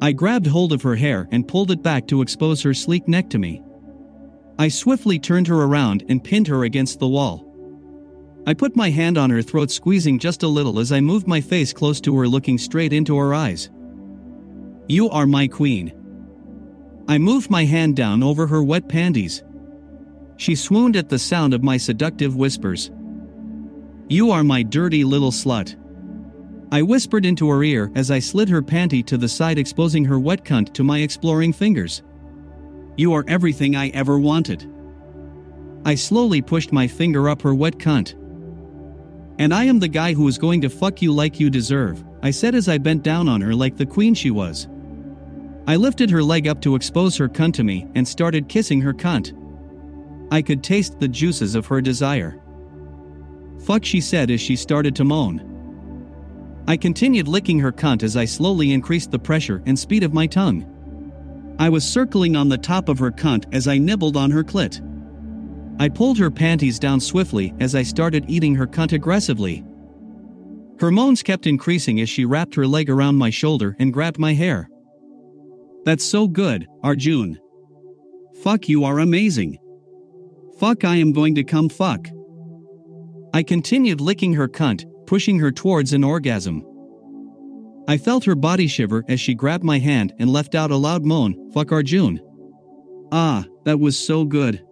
I 0.00 0.12
grabbed 0.12 0.46
hold 0.46 0.72
of 0.72 0.82
her 0.82 0.96
hair 0.96 1.28
and 1.32 1.48
pulled 1.48 1.70
it 1.70 1.82
back 1.82 2.06
to 2.08 2.22
expose 2.22 2.62
her 2.62 2.72
sleek 2.72 3.06
neck 3.06 3.28
to 3.30 3.38
me. 3.38 3.62
I 4.58 4.68
swiftly 4.68 5.18
turned 5.18 5.48
her 5.48 5.62
around 5.62 6.04
and 6.08 6.24
pinned 6.24 6.48
her 6.48 6.64
against 6.64 6.98
the 6.98 7.08
wall. 7.08 7.44
I 8.46 8.54
put 8.54 8.76
my 8.76 8.88
hand 8.88 9.18
on 9.18 9.28
her 9.30 9.42
throat, 9.42 9.70
squeezing 9.70 10.18
just 10.18 10.42
a 10.42 10.48
little 10.48 10.78
as 10.78 10.92
I 10.92 11.00
moved 11.00 11.26
my 11.26 11.40
face 11.42 11.72
close 11.74 12.00
to 12.02 12.16
her, 12.16 12.28
looking 12.28 12.56
straight 12.56 12.92
into 12.92 13.16
her 13.16 13.34
eyes. 13.34 13.68
You 14.88 15.10
are 15.10 15.26
my 15.26 15.48
queen. 15.48 15.92
I 17.08 17.18
moved 17.18 17.50
my 17.50 17.64
hand 17.64 17.96
down 17.96 18.22
over 18.22 18.46
her 18.46 18.62
wet 18.62 18.88
panties. 18.88 19.42
She 20.36 20.54
swooned 20.54 20.94
at 20.94 21.08
the 21.08 21.18
sound 21.18 21.54
of 21.54 21.64
my 21.64 21.76
seductive 21.76 22.36
whispers. 22.36 22.92
You 24.08 24.30
are 24.30 24.44
my 24.44 24.62
dirty 24.62 25.02
little 25.02 25.32
slut. 25.32 25.74
I 26.70 26.82
whispered 26.82 27.26
into 27.26 27.48
her 27.48 27.64
ear 27.64 27.90
as 27.96 28.12
I 28.12 28.20
slid 28.20 28.48
her 28.48 28.62
panty 28.62 29.04
to 29.06 29.18
the 29.18 29.28
side, 29.28 29.58
exposing 29.58 30.04
her 30.04 30.20
wet 30.20 30.44
cunt 30.44 30.72
to 30.74 30.84
my 30.84 31.00
exploring 31.00 31.52
fingers. 31.52 32.04
You 32.96 33.12
are 33.14 33.24
everything 33.26 33.74
I 33.74 33.88
ever 33.88 34.20
wanted. 34.20 34.70
I 35.84 35.96
slowly 35.96 36.42
pushed 36.42 36.72
my 36.72 36.86
finger 36.86 37.28
up 37.28 37.42
her 37.42 37.54
wet 37.56 37.78
cunt. 37.78 38.14
And 39.38 39.52
I 39.52 39.64
am 39.64 39.80
the 39.80 39.88
guy 39.88 40.14
who 40.14 40.28
is 40.28 40.38
going 40.38 40.60
to 40.60 40.70
fuck 40.70 41.02
you 41.02 41.12
like 41.12 41.40
you 41.40 41.50
deserve, 41.50 42.04
I 42.22 42.30
said 42.30 42.54
as 42.54 42.68
I 42.68 42.78
bent 42.78 43.02
down 43.02 43.28
on 43.28 43.40
her 43.40 43.54
like 43.54 43.76
the 43.76 43.86
queen 43.86 44.14
she 44.14 44.30
was. 44.30 44.68
I 45.68 45.76
lifted 45.76 46.10
her 46.10 46.22
leg 46.22 46.46
up 46.46 46.60
to 46.62 46.76
expose 46.76 47.16
her 47.16 47.28
cunt 47.28 47.54
to 47.54 47.64
me 47.64 47.88
and 47.94 48.06
started 48.06 48.48
kissing 48.48 48.80
her 48.82 48.94
cunt. 48.94 49.32
I 50.30 50.40
could 50.40 50.62
taste 50.62 51.00
the 51.00 51.08
juices 51.08 51.54
of 51.54 51.66
her 51.66 51.80
desire. 51.80 52.40
Fuck, 53.64 53.84
she 53.84 54.00
said 54.00 54.30
as 54.30 54.40
she 54.40 54.54
started 54.54 54.94
to 54.96 55.04
moan. 55.04 56.64
I 56.68 56.76
continued 56.76 57.26
licking 57.26 57.58
her 57.60 57.72
cunt 57.72 58.02
as 58.02 58.16
I 58.16 58.24
slowly 58.24 58.72
increased 58.72 59.10
the 59.10 59.18
pressure 59.18 59.62
and 59.66 59.78
speed 59.78 60.04
of 60.04 60.14
my 60.14 60.26
tongue. 60.26 60.72
I 61.58 61.68
was 61.68 61.84
circling 61.84 62.36
on 62.36 62.48
the 62.48 62.58
top 62.58 62.88
of 62.88 62.98
her 62.98 63.10
cunt 63.10 63.46
as 63.52 63.66
I 63.66 63.78
nibbled 63.78 64.16
on 64.16 64.30
her 64.30 64.44
clit. 64.44 64.82
I 65.80 65.88
pulled 65.88 66.18
her 66.18 66.30
panties 66.30 66.78
down 66.78 67.00
swiftly 67.00 67.54
as 67.60 67.74
I 67.74 67.82
started 67.82 68.24
eating 68.28 68.54
her 68.54 68.66
cunt 68.66 68.92
aggressively. 68.92 69.64
Her 70.78 70.90
moans 70.90 71.22
kept 71.22 71.46
increasing 71.46 72.00
as 72.00 72.08
she 72.08 72.24
wrapped 72.24 72.54
her 72.54 72.66
leg 72.66 72.90
around 72.90 73.16
my 73.16 73.30
shoulder 73.30 73.74
and 73.78 73.92
grabbed 73.92 74.18
my 74.18 74.34
hair. 74.34 74.68
That's 75.86 76.04
so 76.04 76.26
good, 76.26 76.66
Arjun. 76.82 77.38
Fuck, 78.42 78.68
you 78.68 78.84
are 78.84 78.98
amazing. 78.98 79.56
Fuck, 80.58 80.84
I 80.84 80.96
am 80.96 81.12
going 81.12 81.36
to 81.36 81.44
come 81.44 81.68
fuck. 81.68 82.08
I 83.32 83.44
continued 83.44 84.00
licking 84.00 84.34
her 84.34 84.48
cunt, 84.48 84.84
pushing 85.06 85.38
her 85.38 85.52
towards 85.52 85.92
an 85.92 86.02
orgasm. 86.02 86.66
I 87.86 87.98
felt 87.98 88.24
her 88.24 88.34
body 88.34 88.66
shiver 88.66 89.04
as 89.08 89.20
she 89.20 89.34
grabbed 89.34 89.62
my 89.62 89.78
hand 89.78 90.12
and 90.18 90.32
left 90.32 90.56
out 90.56 90.72
a 90.72 90.76
loud 90.76 91.04
moan, 91.04 91.52
fuck 91.52 91.70
Arjun. 91.70 92.20
Ah, 93.12 93.44
that 93.64 93.78
was 93.78 93.96
so 93.96 94.24
good. 94.24 94.64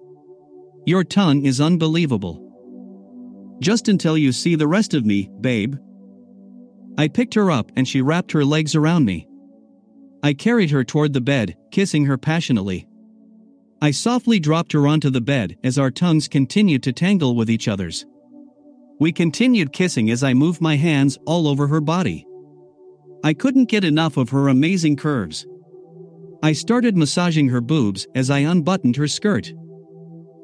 Your 0.85 1.05
tongue 1.05 1.47
is 1.47 1.61
unbelievable. 1.61 2.41
Just 3.61 3.87
until 3.87 4.19
you 4.19 4.33
see 4.33 4.57
the 4.57 4.67
rest 4.67 4.95
of 4.95 5.07
me, 5.07 5.31
babe. 5.41 5.77
I 6.99 7.07
picked 7.07 7.35
her 7.35 7.53
up 7.53 7.71
and 7.77 7.87
she 7.87 8.03
wrapped 8.03 8.33
her 8.33 8.45
legs 8.45 8.75
around 8.75 9.05
me. 9.05 9.29
I 10.25 10.33
carried 10.33 10.71
her 10.71 10.83
toward 10.85 11.13
the 11.13 11.21
bed, 11.21 11.55
kissing 11.71 12.07
her 12.07 12.17
passionately. 12.17 12.89
I 13.83 13.91
softly 13.91 14.41
dropped 14.41 14.73
her 14.73 14.87
onto 14.87 15.11
the 15.11 15.21
bed 15.21 15.59
as 15.63 15.79
our 15.79 15.91
tongues 15.91 16.29
continued 16.29 16.83
to 16.85 16.95
tangle 16.95 17.37
with 17.37 17.51
each 17.51 17.69
other's. 17.69 18.07
We 18.99 19.13
continued 19.13 19.75
kissing 19.75 20.11
as 20.11 20.25
I 20.25 20.33
moved 20.33 20.63
my 20.63 20.77
hands 20.77 21.19
all 21.27 21.47
over 21.47 21.67
her 21.67 21.83
body. 21.83 22.27
I 23.23 23.35
couldn't 23.35 23.69
get 23.69 23.85
enough 23.85 24.17
of 24.17 24.31
her 24.31 24.49
amazing 24.49 24.97
curves. 24.97 25.45
I 26.43 26.55
started 26.55 26.97
massaging 26.97 27.51
her 27.51 27.61
boobs 27.61 28.07
as 28.15 28.31
I 28.31 28.39
unbuttoned 28.39 28.97
her 28.97 29.09
skirt. 29.09 29.53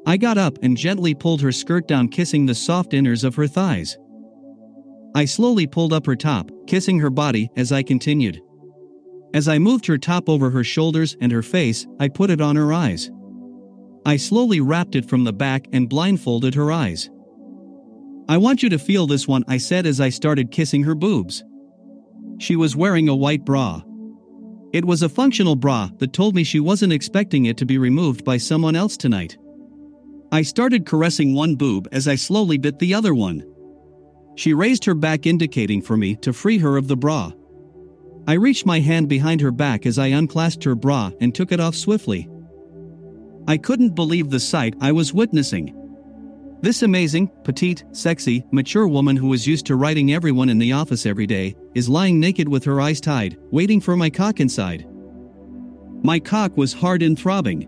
I 0.05 0.15
got 0.15 0.37
up 0.37 0.59
and 0.61 0.77
gently 0.77 1.15
pulled 1.15 1.41
her 1.41 1.51
skirt 1.51 1.87
down, 1.87 2.09
kissing 2.09 2.45
the 2.45 2.53
soft 2.53 2.91
inners 2.91 3.23
of 3.23 3.33
her 3.33 3.47
thighs. 3.47 3.97
I 5.15 5.25
slowly 5.25 5.65
pulled 5.65 5.91
up 5.91 6.05
her 6.05 6.15
top, 6.15 6.51
kissing 6.67 6.99
her 6.99 7.09
body 7.09 7.49
as 7.57 7.71
I 7.71 7.81
continued. 7.81 8.41
As 9.33 9.47
I 9.47 9.59
moved 9.59 9.85
her 9.85 9.97
top 9.97 10.27
over 10.27 10.49
her 10.49 10.63
shoulders 10.63 11.15
and 11.21 11.31
her 11.31 11.41
face, 11.41 11.87
I 11.99 12.09
put 12.09 12.29
it 12.29 12.41
on 12.41 12.55
her 12.55 12.73
eyes. 12.73 13.09
I 14.05 14.17
slowly 14.17 14.59
wrapped 14.59 14.95
it 14.95 15.07
from 15.07 15.23
the 15.23 15.33
back 15.33 15.67
and 15.71 15.87
blindfolded 15.87 16.55
her 16.55 16.71
eyes. 16.71 17.09
I 18.27 18.37
want 18.37 18.63
you 18.63 18.69
to 18.69 18.79
feel 18.79 19.07
this 19.07 19.27
one, 19.27 19.43
I 19.47 19.57
said 19.57 19.85
as 19.85 20.01
I 20.01 20.09
started 20.09 20.51
kissing 20.51 20.83
her 20.83 20.95
boobs. 20.95 21.43
She 22.39 22.55
was 22.55 22.75
wearing 22.75 23.07
a 23.07 23.15
white 23.15 23.45
bra. 23.45 23.81
It 24.73 24.85
was 24.85 25.01
a 25.01 25.09
functional 25.09 25.55
bra 25.55 25.89
that 25.99 26.13
told 26.13 26.35
me 26.35 26.43
she 26.43 26.59
wasn't 26.59 26.93
expecting 26.93 27.45
it 27.45 27.57
to 27.57 27.65
be 27.65 27.77
removed 27.77 28.25
by 28.25 28.37
someone 28.37 28.75
else 28.75 28.97
tonight. 28.97 29.37
I 30.31 30.41
started 30.41 30.85
caressing 30.85 31.35
one 31.35 31.55
boob 31.55 31.87
as 31.91 32.07
I 32.07 32.15
slowly 32.15 32.57
bit 32.57 32.79
the 32.79 32.93
other 32.93 33.13
one. 33.13 33.43
She 34.35 34.53
raised 34.53 34.85
her 34.85 34.95
back, 34.95 35.25
indicating 35.25 35.81
for 35.81 35.97
me 35.97 36.15
to 36.17 36.31
free 36.31 36.57
her 36.59 36.77
of 36.77 36.87
the 36.87 36.95
bra. 36.95 37.31
I 38.27 38.33
reached 38.33 38.65
my 38.65 38.79
hand 38.79 39.09
behind 39.09 39.41
her 39.41 39.51
back 39.51 39.85
as 39.85 39.97
I 39.97 40.07
unclasped 40.07 40.63
her 40.63 40.75
bra 40.75 41.11
and 41.19 41.33
took 41.33 41.51
it 41.51 41.59
off 41.59 41.75
swiftly. 41.75 42.29
I 43.47 43.57
couldn't 43.57 43.95
believe 43.95 44.29
the 44.29 44.39
sight 44.39 44.75
I 44.79 44.91
was 44.91 45.13
witnessing. 45.13 45.75
This 46.61 46.83
amazing, 46.83 47.31
petite, 47.43 47.83
sexy, 47.91 48.45
mature 48.51 48.87
woman 48.87 49.17
who 49.17 49.27
was 49.27 49.47
used 49.47 49.65
to 49.65 49.75
riding 49.75 50.13
everyone 50.13 50.49
in 50.49 50.59
the 50.59 50.73
office 50.73 51.07
every 51.07 51.25
day 51.25 51.55
is 51.73 51.89
lying 51.89 52.19
naked 52.19 52.47
with 52.47 52.63
her 52.65 52.79
eyes 52.79 53.01
tied, 53.01 53.37
waiting 53.49 53.81
for 53.81 53.95
my 53.97 54.11
cock 54.11 54.39
inside. 54.39 54.85
My 56.03 56.19
cock 56.19 56.55
was 56.55 56.73
hard 56.73 57.01
and 57.01 57.17
throbbing. 57.17 57.67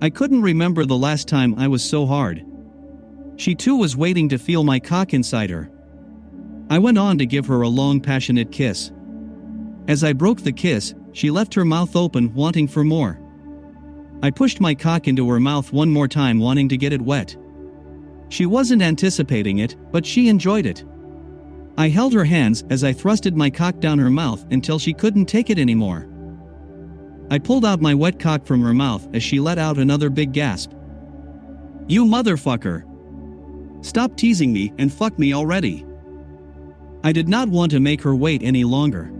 I 0.00 0.10
couldn't 0.10 0.42
remember 0.42 0.84
the 0.84 0.96
last 0.96 1.28
time 1.28 1.54
I 1.54 1.68
was 1.68 1.84
so 1.84 2.04
hard. 2.04 2.44
She 3.36 3.54
too 3.54 3.76
was 3.76 3.96
waiting 3.96 4.28
to 4.30 4.38
feel 4.38 4.64
my 4.64 4.80
cock 4.80 5.14
inside 5.14 5.50
her. 5.50 5.70
I 6.70 6.80
went 6.80 6.98
on 6.98 7.18
to 7.18 7.26
give 7.26 7.46
her 7.46 7.62
a 7.62 7.68
long, 7.68 8.00
passionate 8.00 8.50
kiss. 8.50 8.90
As 9.88 10.04
I 10.04 10.12
broke 10.12 10.40
the 10.40 10.52
kiss, 10.52 10.94
she 11.12 11.30
left 11.30 11.54
her 11.54 11.64
mouth 11.64 11.96
open, 11.96 12.32
wanting 12.34 12.68
for 12.68 12.84
more. 12.84 13.20
I 14.22 14.30
pushed 14.30 14.60
my 14.60 14.74
cock 14.74 15.08
into 15.08 15.28
her 15.28 15.40
mouth 15.40 15.72
one 15.72 15.90
more 15.90 16.06
time, 16.06 16.38
wanting 16.38 16.68
to 16.68 16.76
get 16.76 16.92
it 16.92 17.02
wet. 17.02 17.36
She 18.28 18.46
wasn't 18.46 18.82
anticipating 18.82 19.58
it, 19.58 19.76
but 19.90 20.06
she 20.06 20.28
enjoyed 20.28 20.64
it. 20.64 20.84
I 21.76 21.88
held 21.88 22.12
her 22.12 22.24
hands 22.24 22.64
as 22.70 22.84
I 22.84 22.92
thrusted 22.92 23.34
my 23.34 23.50
cock 23.50 23.80
down 23.80 23.98
her 23.98 24.10
mouth 24.10 24.44
until 24.52 24.78
she 24.78 24.92
couldn't 24.92 25.26
take 25.26 25.50
it 25.50 25.58
anymore. 25.58 26.08
I 27.30 27.38
pulled 27.38 27.64
out 27.64 27.80
my 27.80 27.94
wet 27.94 28.18
cock 28.18 28.46
from 28.46 28.62
her 28.62 28.74
mouth 28.74 29.08
as 29.14 29.22
she 29.22 29.40
let 29.40 29.58
out 29.58 29.78
another 29.78 30.10
big 30.10 30.32
gasp. 30.32 30.70
You 31.88 32.04
motherfucker! 32.04 32.84
Stop 33.84 34.16
teasing 34.16 34.52
me 34.52 34.72
and 34.78 34.92
fuck 34.92 35.18
me 35.18 35.34
already. 35.34 35.84
I 37.02 37.10
did 37.10 37.28
not 37.28 37.48
want 37.48 37.72
to 37.72 37.80
make 37.80 38.02
her 38.02 38.14
wait 38.14 38.42
any 38.42 38.64
longer. 38.64 39.12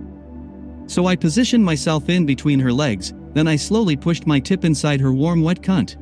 So 0.86 1.06
I 1.06 1.16
positioned 1.16 1.64
myself 1.64 2.08
in 2.08 2.26
between 2.26 2.60
her 2.60 2.72
legs, 2.72 3.12
then 3.34 3.48
I 3.48 3.56
slowly 3.56 3.96
pushed 3.96 4.26
my 4.26 4.40
tip 4.40 4.64
inside 4.64 5.00
her 5.00 5.12
warm 5.12 5.42
wet 5.42 5.62
cunt. 5.62 5.96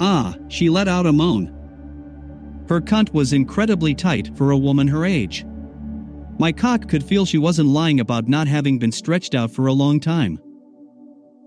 Ah, 0.00 0.36
she 0.48 0.68
let 0.68 0.88
out 0.88 1.06
a 1.06 1.12
moan. 1.12 1.54
Her 2.68 2.80
cunt 2.80 3.12
was 3.12 3.32
incredibly 3.32 3.94
tight 3.94 4.36
for 4.36 4.50
a 4.50 4.58
woman 4.58 4.88
her 4.88 5.04
age. 5.04 5.44
My 6.38 6.52
cock 6.52 6.86
could 6.88 7.02
feel 7.02 7.24
she 7.24 7.38
wasn't 7.38 7.70
lying 7.70 7.98
about 7.98 8.28
not 8.28 8.46
having 8.46 8.78
been 8.78 8.92
stretched 8.92 9.34
out 9.34 9.50
for 9.50 9.66
a 9.66 9.72
long 9.72 9.98
time. 9.98 10.38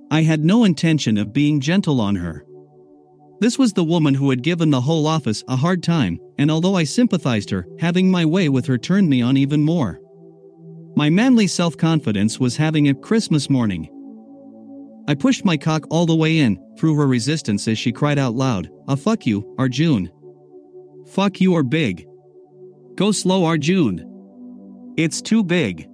I 0.09 0.23
had 0.23 0.43
no 0.43 0.65
intention 0.65 1.17
of 1.17 1.31
being 1.31 1.61
gentle 1.61 2.01
on 2.01 2.15
her. 2.15 2.45
This 3.39 3.57
was 3.57 3.71
the 3.71 3.83
woman 3.83 4.13
who 4.13 4.29
had 4.29 4.43
given 4.43 4.69
the 4.69 4.81
whole 4.81 5.07
office 5.07 5.43
a 5.47 5.55
hard 5.55 5.81
time, 5.81 6.19
and 6.37 6.51
although 6.51 6.75
I 6.75 6.83
sympathized 6.83 7.49
her, 7.51 7.65
having 7.79 8.11
my 8.11 8.25
way 8.25 8.49
with 8.49 8.65
her 8.65 8.77
turned 8.77 9.09
me 9.09 9.21
on 9.21 9.37
even 9.37 9.63
more. 9.63 10.00
My 10.95 11.09
manly 11.09 11.47
self 11.47 11.77
confidence 11.77 12.39
was 12.39 12.57
having 12.57 12.89
a 12.89 12.93
Christmas 12.93 13.49
morning. 13.49 13.89
I 15.07 15.15
pushed 15.15 15.45
my 15.45 15.57
cock 15.57 15.85
all 15.89 16.05
the 16.05 16.15
way 16.15 16.39
in, 16.39 16.59
through 16.77 16.95
her 16.95 17.07
resistance 17.07 17.67
as 17.67 17.77
she 17.77 17.91
cried 17.91 18.19
out 18.19 18.35
loud, 18.35 18.69
A 18.87 18.95
fuck 18.95 19.25
you, 19.25 19.55
Arjun. 19.57 20.11
Fuck 21.07 21.41
you 21.41 21.53
or 21.53 21.63
big. 21.63 22.07
Go 22.95 23.11
slow, 23.11 23.45
Arjun. 23.45 24.93
It's 24.97 25.21
too 25.21 25.43
big. 25.43 25.87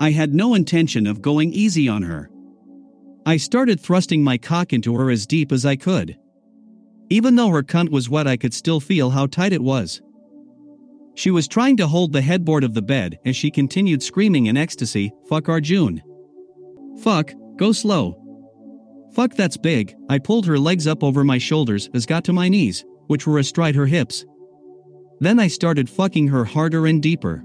I 0.00 0.10
had 0.10 0.34
no 0.34 0.54
intention 0.54 1.06
of 1.06 1.22
going 1.22 1.52
easy 1.52 1.88
on 1.88 2.02
her. 2.02 2.30
I 3.26 3.36
started 3.36 3.78
thrusting 3.80 4.24
my 4.24 4.38
cock 4.38 4.72
into 4.72 4.96
her 4.96 5.10
as 5.10 5.26
deep 5.26 5.52
as 5.52 5.64
I 5.64 5.76
could. 5.76 6.16
Even 7.10 7.36
though 7.36 7.50
her 7.50 7.62
cunt 7.62 7.90
was 7.90 8.08
wet, 8.08 8.26
I 8.26 8.36
could 8.36 8.54
still 8.54 8.80
feel 8.80 9.10
how 9.10 9.26
tight 9.26 9.52
it 9.52 9.62
was. 9.62 10.00
She 11.14 11.30
was 11.30 11.48
trying 11.48 11.76
to 11.78 11.86
hold 11.86 12.12
the 12.12 12.22
headboard 12.22 12.64
of 12.64 12.74
the 12.74 12.82
bed 12.82 13.18
as 13.24 13.36
she 13.36 13.50
continued 13.50 14.02
screaming 14.02 14.46
in 14.46 14.56
ecstasy, 14.56 15.12
Fuck 15.28 15.48
Arjun. 15.48 16.02
Fuck, 17.02 17.32
go 17.56 17.72
slow. 17.72 18.16
Fuck, 19.12 19.34
that's 19.34 19.56
big. 19.56 19.94
I 20.08 20.18
pulled 20.18 20.46
her 20.46 20.58
legs 20.58 20.86
up 20.86 21.02
over 21.02 21.24
my 21.24 21.38
shoulders 21.38 21.88
as 21.94 22.06
got 22.06 22.24
to 22.24 22.32
my 22.32 22.48
knees, 22.48 22.84
which 23.08 23.26
were 23.26 23.38
astride 23.38 23.74
her 23.74 23.86
hips. 23.86 24.24
Then 25.18 25.38
I 25.38 25.48
started 25.48 25.90
fucking 25.90 26.28
her 26.28 26.44
harder 26.44 26.86
and 26.86 27.02
deeper. 27.02 27.44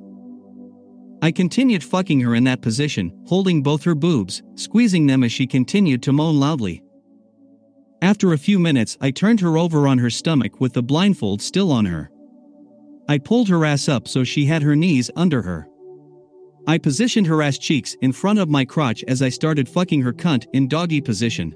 I 1.21 1.31
continued 1.31 1.83
fucking 1.83 2.19
her 2.21 2.35
in 2.35 2.43
that 2.43 2.61
position, 2.61 3.11
holding 3.25 3.63
both 3.63 3.83
her 3.83 3.95
boobs, 3.95 4.43
squeezing 4.55 5.07
them 5.07 5.23
as 5.23 5.31
she 5.31 5.47
continued 5.47 6.03
to 6.03 6.13
moan 6.13 6.39
loudly. 6.39 6.83
After 8.01 8.31
a 8.33 8.37
few 8.37 8.59
minutes, 8.59 8.97
I 9.01 9.09
turned 9.09 9.39
her 9.39 9.57
over 9.57 9.87
on 9.87 9.97
her 9.97 10.09
stomach 10.09 10.61
with 10.61 10.73
the 10.73 10.83
blindfold 10.83 11.41
still 11.41 11.71
on 11.71 11.85
her. 11.85 12.11
I 13.07 13.17
pulled 13.19 13.49
her 13.49 13.65
ass 13.65 13.87
up 13.87 14.07
so 14.07 14.23
she 14.23 14.45
had 14.45 14.63
her 14.63 14.75
knees 14.75 15.11
under 15.15 15.41
her. 15.43 15.67
I 16.67 16.79
positioned 16.79 17.27
her 17.27 17.43
ass 17.43 17.59
cheeks 17.59 17.95
in 18.01 18.11
front 18.11 18.39
of 18.39 18.49
my 18.49 18.65
crotch 18.65 19.03
as 19.07 19.21
I 19.21 19.29
started 19.29 19.69
fucking 19.69 20.01
her 20.01 20.13
cunt 20.13 20.45
in 20.53 20.67
doggy 20.67 21.01
position. 21.01 21.55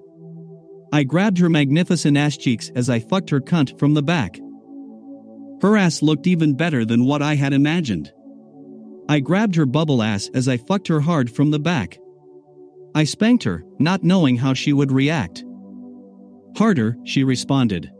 I 0.94 1.04
grabbed 1.04 1.40
her 1.40 1.50
magnificent 1.50 2.18
ass 2.18 2.38
cheeks 2.38 2.72
as 2.76 2.90
I 2.90 3.00
fucked 3.00 3.32
her 3.32 3.42
cunt 3.42 3.80
from 3.80 3.96
the 3.96 4.04
back. 4.04 4.40
Her 5.62 5.78
ass 5.78 6.04
looked 6.04 6.28
even 6.28 6.56
better 6.56 6.86
than 6.86 7.06
what 7.06 7.22
I 7.22 7.36
had 7.36 7.54
imagined. 7.54 8.12
I 9.10 9.20
grabbed 9.20 9.56
her 9.56 9.66
bubble 9.66 10.04
ass 10.04 10.30
as 10.36 10.48
I 10.48 10.58
fucked 10.58 10.88
her 10.88 11.00
hard 11.00 11.32
from 11.32 11.50
the 11.50 11.60
back. 11.60 11.98
I 12.94 13.04
spanked 13.04 13.44
her, 13.44 13.64
not 13.80 14.04
knowing 14.04 14.38
how 14.38 14.54
she 14.54 14.74
would 14.74 14.92
react. 14.92 15.44
Harder, 16.56 16.96
she 17.04 17.24
responded. 17.24 17.92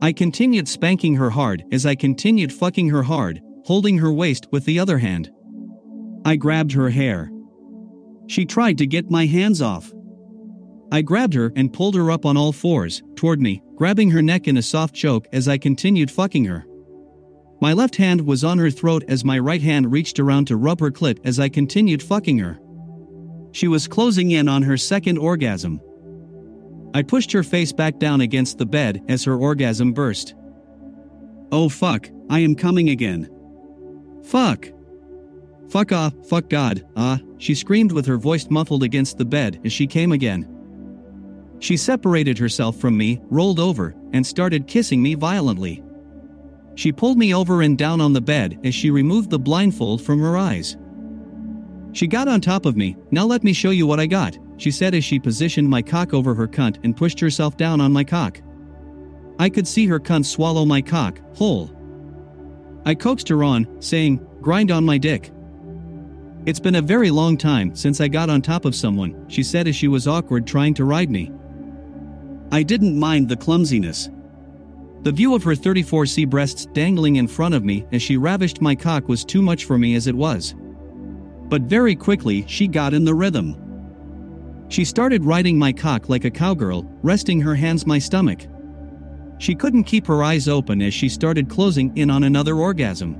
I 0.00 0.12
continued 0.12 0.68
spanking 0.68 1.16
her 1.16 1.30
hard 1.30 1.64
as 1.72 1.84
I 1.84 1.94
continued 1.94 2.52
fucking 2.52 2.88
her 2.90 3.02
hard, 3.02 3.40
holding 3.64 3.98
her 3.98 4.12
waist 4.12 4.46
with 4.52 4.64
the 4.64 4.78
other 4.78 4.98
hand. 4.98 5.30
I 6.24 6.36
grabbed 6.36 6.72
her 6.72 6.90
hair. 6.90 7.30
She 8.28 8.44
tried 8.44 8.78
to 8.78 8.86
get 8.86 9.10
my 9.10 9.26
hands 9.26 9.60
off. 9.60 9.92
I 10.92 11.02
grabbed 11.02 11.34
her 11.34 11.52
and 11.56 11.72
pulled 11.72 11.96
her 11.96 12.10
up 12.10 12.24
on 12.24 12.36
all 12.36 12.52
fours, 12.52 13.02
toward 13.16 13.40
me, 13.40 13.62
grabbing 13.74 14.10
her 14.10 14.22
neck 14.22 14.46
in 14.46 14.56
a 14.56 14.62
soft 14.62 14.94
choke 14.94 15.26
as 15.32 15.48
I 15.48 15.58
continued 15.58 16.10
fucking 16.10 16.44
her. 16.44 16.64
My 17.60 17.72
left 17.72 17.96
hand 17.96 18.20
was 18.20 18.44
on 18.44 18.58
her 18.58 18.70
throat 18.70 19.02
as 19.08 19.24
my 19.24 19.38
right 19.38 19.60
hand 19.60 19.90
reached 19.90 20.20
around 20.20 20.46
to 20.46 20.56
rub 20.56 20.78
her 20.78 20.92
clit 20.92 21.18
as 21.24 21.40
I 21.40 21.48
continued 21.48 22.02
fucking 22.02 22.38
her. 22.38 22.60
She 23.50 23.66
was 23.66 23.88
closing 23.88 24.30
in 24.30 24.48
on 24.48 24.62
her 24.62 24.76
second 24.76 25.18
orgasm. 25.18 25.80
I 26.94 27.02
pushed 27.02 27.32
her 27.32 27.42
face 27.42 27.72
back 27.72 27.98
down 27.98 28.20
against 28.20 28.58
the 28.58 28.66
bed 28.66 29.02
as 29.08 29.24
her 29.24 29.36
orgasm 29.36 29.92
burst. 29.92 30.34
Oh 31.52 31.68
fuck, 31.68 32.10
I 32.30 32.40
am 32.40 32.54
coming 32.54 32.90
again. 32.90 33.30
Fuck. 34.24 34.68
Fuck 35.68 35.92
off, 35.92 36.14
fuck 36.26 36.48
God, 36.48 36.86
ah, 36.96 37.20
she 37.36 37.54
screamed 37.54 37.92
with 37.92 38.06
her 38.06 38.16
voice 38.16 38.48
muffled 38.48 38.82
against 38.82 39.18
the 39.18 39.24
bed 39.24 39.60
as 39.64 39.72
she 39.72 39.86
came 39.86 40.12
again. 40.12 40.48
She 41.60 41.76
separated 41.76 42.38
herself 42.38 42.76
from 42.76 42.96
me, 42.96 43.20
rolled 43.24 43.60
over, 43.60 43.94
and 44.12 44.26
started 44.26 44.66
kissing 44.66 45.02
me 45.02 45.14
violently. 45.14 45.82
She 46.74 46.92
pulled 46.92 47.18
me 47.18 47.34
over 47.34 47.62
and 47.62 47.76
down 47.76 48.00
on 48.00 48.12
the 48.12 48.20
bed 48.20 48.60
as 48.64 48.74
she 48.74 48.90
removed 48.90 49.30
the 49.30 49.38
blindfold 49.38 50.00
from 50.00 50.20
her 50.20 50.38
eyes. 50.38 50.76
She 51.92 52.06
got 52.06 52.28
on 52.28 52.40
top 52.40 52.64
of 52.64 52.76
me, 52.76 52.96
now 53.10 53.24
let 53.24 53.42
me 53.42 53.52
show 53.52 53.70
you 53.70 53.86
what 53.86 54.00
I 54.00 54.06
got, 54.06 54.38
she 54.58 54.70
said 54.70 54.94
as 54.94 55.04
she 55.04 55.18
positioned 55.18 55.68
my 55.68 55.80
cock 55.80 56.12
over 56.12 56.34
her 56.34 56.46
cunt 56.46 56.76
and 56.84 56.96
pushed 56.96 57.18
herself 57.18 57.56
down 57.56 57.80
on 57.80 57.92
my 57.92 58.04
cock. 58.04 58.42
I 59.38 59.48
could 59.48 59.66
see 59.66 59.86
her 59.86 60.00
cunt 60.00 60.26
swallow 60.26 60.64
my 60.64 60.82
cock, 60.82 61.20
whole. 61.34 61.70
I 62.84 62.94
coaxed 62.94 63.28
her 63.28 63.42
on, 63.42 63.80
saying, 63.80 64.20
Grind 64.42 64.70
on 64.70 64.84
my 64.84 64.98
dick. 64.98 65.30
It's 66.44 66.60
been 66.60 66.76
a 66.76 66.82
very 66.82 67.10
long 67.10 67.36
time 67.36 67.74
since 67.74 68.00
I 68.00 68.08
got 68.08 68.30
on 68.30 68.42
top 68.42 68.64
of 68.64 68.74
someone, 68.74 69.28
she 69.28 69.42
said 69.42 69.68
as 69.68 69.76
she 69.76 69.88
was 69.88 70.08
awkward 70.08 70.46
trying 70.46 70.74
to 70.74 70.84
ride 70.84 71.10
me. 71.10 71.30
I 72.50 72.62
didn't 72.62 72.98
mind 72.98 73.28
the 73.28 73.36
clumsiness. 73.36 74.08
The 75.02 75.12
view 75.12 75.34
of 75.34 75.44
her 75.44 75.54
34C 75.54 76.28
breasts 76.28 76.66
dangling 76.66 77.16
in 77.16 77.28
front 77.28 77.54
of 77.54 77.64
me 77.64 77.86
as 77.92 78.02
she 78.02 78.16
ravished 78.16 78.60
my 78.60 78.74
cock 78.74 79.08
was 79.08 79.24
too 79.24 79.42
much 79.42 79.64
for 79.64 79.78
me 79.78 79.94
as 79.94 80.06
it 80.06 80.14
was. 80.14 80.54
But 81.48 81.62
very 81.62 81.94
quickly, 81.94 82.44
she 82.48 82.66
got 82.66 82.94
in 82.94 83.04
the 83.04 83.14
rhythm. 83.14 83.67
She 84.68 84.84
started 84.84 85.24
riding 85.24 85.58
my 85.58 85.72
cock 85.72 86.08
like 86.08 86.24
a 86.24 86.30
cowgirl, 86.30 86.84
resting 87.02 87.40
her 87.40 87.54
hands 87.54 87.86
my 87.86 87.98
stomach. 87.98 88.46
She 89.38 89.54
couldn't 89.54 89.84
keep 89.84 90.06
her 90.06 90.22
eyes 90.22 90.48
open 90.48 90.82
as 90.82 90.92
she 90.92 91.08
started 91.08 91.48
closing 91.48 91.96
in 91.96 92.10
on 92.10 92.24
another 92.24 92.56
orgasm. 92.56 93.16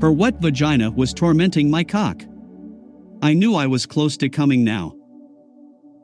Her 0.00 0.10
wet 0.10 0.40
vagina 0.40 0.90
was 0.90 1.14
tormenting 1.14 1.70
my 1.70 1.84
cock. 1.84 2.22
I 3.22 3.34
knew 3.34 3.54
I 3.54 3.66
was 3.66 3.86
close 3.86 4.16
to 4.18 4.28
coming 4.28 4.64
now. 4.64 4.94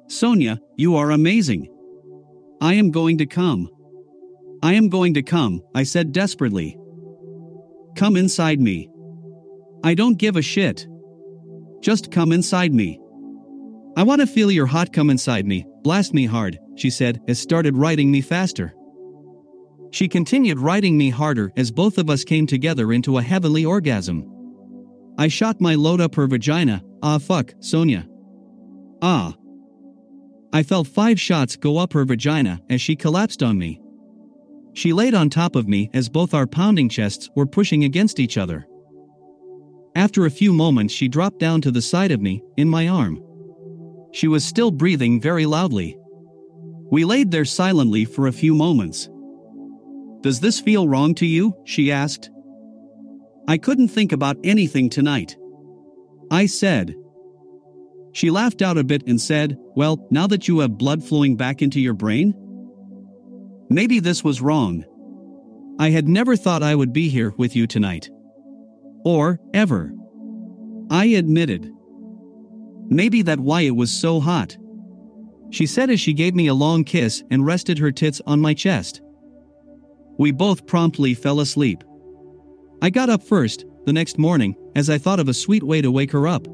Sonia, 0.08 0.60
you 0.76 0.96
are 0.96 1.10
amazing. 1.12 1.68
I 2.60 2.74
am 2.74 2.90
going 2.90 3.18
to 3.18 3.26
come. 3.26 3.68
I 4.62 4.74
am 4.74 4.88
going 4.88 5.14
to 5.14 5.22
come, 5.22 5.62
I 5.74 5.82
said 5.84 6.12
desperately. 6.12 6.76
Come 7.96 8.16
inside 8.16 8.60
me. 8.60 8.90
I 9.82 9.94
don't 9.94 10.18
give 10.18 10.36
a 10.36 10.42
shit. 10.42 10.86
Just 11.80 12.10
come 12.10 12.32
inside 12.32 12.72
me. 12.72 12.98
I 13.96 14.02
want 14.02 14.20
to 14.20 14.26
feel 14.26 14.50
your 14.50 14.66
hot 14.66 14.92
come 14.92 15.08
inside 15.08 15.46
me, 15.46 15.66
blast 15.82 16.12
me 16.14 16.26
hard, 16.26 16.58
she 16.76 16.90
said, 16.90 17.20
as 17.28 17.38
started 17.38 17.76
riding 17.76 18.10
me 18.10 18.20
faster. 18.20 18.74
She 19.92 20.08
continued 20.08 20.58
riding 20.58 20.98
me 20.98 21.10
harder 21.10 21.52
as 21.56 21.70
both 21.70 21.98
of 21.98 22.10
us 22.10 22.24
came 22.24 22.48
together 22.48 22.92
into 22.92 23.18
a 23.18 23.22
heavenly 23.22 23.64
orgasm. 23.64 24.28
I 25.16 25.28
shot 25.28 25.60
my 25.60 25.76
load 25.76 26.00
up 26.00 26.16
her 26.16 26.26
vagina, 26.26 26.82
ah 27.02 27.18
fuck, 27.18 27.54
Sonia. 27.60 28.08
Ah. 29.00 29.34
I 30.52 30.64
felt 30.64 30.88
five 30.88 31.20
shots 31.20 31.54
go 31.54 31.78
up 31.78 31.92
her 31.92 32.04
vagina 32.04 32.60
as 32.68 32.80
she 32.80 32.96
collapsed 32.96 33.44
on 33.44 33.56
me. 33.56 33.80
She 34.72 34.92
laid 34.92 35.14
on 35.14 35.30
top 35.30 35.54
of 35.54 35.68
me 35.68 35.88
as 35.94 36.08
both 36.08 36.34
our 36.34 36.48
pounding 36.48 36.88
chests 36.88 37.30
were 37.36 37.46
pushing 37.46 37.84
against 37.84 38.18
each 38.18 38.36
other. 38.36 38.66
After 39.94 40.26
a 40.26 40.30
few 40.30 40.52
moments, 40.52 40.92
she 40.92 41.06
dropped 41.06 41.38
down 41.38 41.60
to 41.60 41.70
the 41.70 41.82
side 41.82 42.10
of 42.10 42.20
me, 42.20 42.42
in 42.56 42.68
my 42.68 42.88
arm. 42.88 43.22
She 44.14 44.28
was 44.28 44.44
still 44.44 44.70
breathing 44.70 45.20
very 45.20 45.44
loudly. 45.44 45.98
We 46.90 47.04
laid 47.04 47.30
there 47.30 47.44
silently 47.44 48.04
for 48.04 48.26
a 48.26 48.32
few 48.32 48.54
moments. 48.54 49.08
Does 50.22 50.40
this 50.40 50.60
feel 50.60 50.88
wrong 50.88 51.14
to 51.16 51.26
you? 51.26 51.54
she 51.64 51.92
asked. 51.92 52.30
I 53.46 53.58
couldn't 53.58 53.88
think 53.88 54.12
about 54.12 54.38
anything 54.42 54.88
tonight. 54.88 55.36
I 56.30 56.46
said. 56.46 56.94
She 58.12 58.30
laughed 58.30 58.62
out 58.62 58.78
a 58.78 58.84
bit 58.84 59.06
and 59.06 59.20
said, 59.20 59.58
Well, 59.76 60.06
now 60.10 60.26
that 60.28 60.48
you 60.48 60.60
have 60.60 60.78
blood 60.78 61.04
flowing 61.04 61.36
back 61.36 61.60
into 61.60 61.80
your 61.80 61.94
brain, 61.94 62.32
Maybe 63.70 63.98
this 63.98 64.22
was 64.22 64.40
wrong. 64.40 64.84
I 65.78 65.90
had 65.90 66.06
never 66.06 66.36
thought 66.36 66.62
I 66.62 66.74
would 66.74 66.92
be 66.92 67.08
here 67.08 67.34
with 67.36 67.56
you 67.56 67.66
tonight. 67.66 68.08
Or, 69.04 69.40
ever. 69.52 69.92
I 70.90 71.06
admitted. 71.06 71.73
Maybe 72.88 73.22
that 73.22 73.40
why 73.40 73.62
it 73.62 73.76
was 73.76 73.90
so 73.90 74.20
hot. 74.20 74.56
She 75.50 75.66
said 75.66 75.90
as 75.90 76.00
she 76.00 76.12
gave 76.12 76.34
me 76.34 76.48
a 76.48 76.54
long 76.54 76.84
kiss 76.84 77.22
and 77.30 77.46
rested 77.46 77.78
her 77.78 77.92
tits 77.92 78.20
on 78.26 78.40
my 78.40 78.54
chest. 78.54 79.00
We 80.18 80.32
both 80.32 80.66
promptly 80.66 81.14
fell 81.14 81.40
asleep. 81.40 81.82
I 82.82 82.90
got 82.90 83.08
up 83.08 83.22
first, 83.22 83.64
the 83.86 83.92
next 83.92 84.18
morning, 84.18 84.56
as 84.74 84.90
I 84.90 84.98
thought 84.98 85.20
of 85.20 85.28
a 85.28 85.34
sweet 85.34 85.62
way 85.62 85.80
to 85.80 85.90
wake 85.90 86.12
her 86.12 86.26
up. 86.26 86.46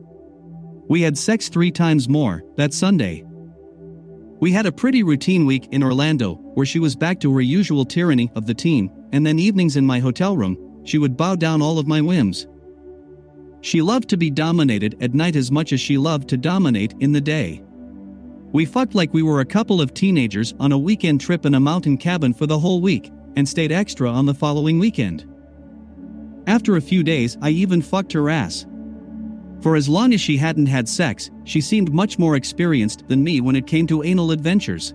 We 0.89 1.03
had 1.03 1.17
sex 1.17 1.49
three 1.49 1.71
times 1.71 2.09
more 2.09 2.43
that 2.57 2.75
Sunday. 2.75 3.25
We 4.41 4.53
had 4.53 4.67
a 4.67 4.73
pretty 4.73 5.03
routine 5.03 5.47
week 5.47 5.69
in 5.71 5.83
Orlando, 5.83 6.35
where 6.55 6.67
she 6.67 6.79
was 6.79 6.97
back 6.97 7.21
to 7.21 7.35
her 7.35 7.41
usual 7.41 7.85
tyranny 7.85 8.31
of 8.35 8.47
the 8.47 8.55
team, 8.55 8.91
and 9.13 9.25
then 9.25 9.39
evenings 9.39 9.77
in 9.77 9.87
my 9.87 9.99
hotel 9.99 10.37
room, 10.37 10.57
she 10.85 10.99
would 10.99 11.17
bow 11.17 11.37
down 11.37 11.63
all 11.63 11.79
of 11.79 11.87
my 11.87 12.01
whims. 12.01 12.47
She 13.63 13.83
loved 13.83 14.09
to 14.09 14.17
be 14.17 14.31
dominated 14.31 14.97
at 15.03 15.15
night 15.15 15.37
as 15.37 15.51
much 15.51 15.73
as 15.73 15.81
she 15.81 15.99
loved 15.99 16.29
to 16.31 16.37
dominate 16.37 16.95
in 17.01 17.13
the 17.13 17.21
day. 17.21 17.63
We 18.53 18.65
fucked 18.65 18.95
like 18.95 19.15
we 19.15 19.23
were 19.23 19.41
a 19.41 19.47
couple 19.47 19.81
of 19.81 19.95
teenagers 19.95 20.55
on 20.59 20.73
a 20.73 20.79
weekend 20.79 21.21
trip 21.21 21.47
in 21.47 21.55
a 21.55 21.61
mountain 21.61 21.97
cabin 21.97 22.35
for 22.35 22.47
the 22.47 22.59
whole 22.59 22.81
week, 22.81 23.13
and 23.37 23.49
stayed 23.49 23.71
extra 23.71 24.11
on 24.11 24.27
the 24.27 24.35
following 24.35 24.79
weekend. 24.79 25.25
After 26.47 26.77
a 26.77 26.81
few 26.81 27.05
days, 27.05 27.37
I 27.43 27.51
even 27.51 27.83
fucked 27.83 28.13
her 28.13 28.29
ass. 28.29 28.67
For 29.61 29.77
as 29.77 29.89
long 29.89 30.15
as 30.15 30.21
she 30.21 30.37
hadn't 30.39 30.67
had 30.67 30.89
sex, 30.89 31.31
she 31.45 31.61
seemed 31.61 31.93
much 31.93 32.19
more 32.19 32.35
experienced 32.35 33.07
than 33.09 33.23
me 33.23 33.41
when 33.41 33.57
it 33.57 33.67
came 33.67 33.87
to 33.89 34.03
anal 34.03 34.33
adventures. 34.33 34.95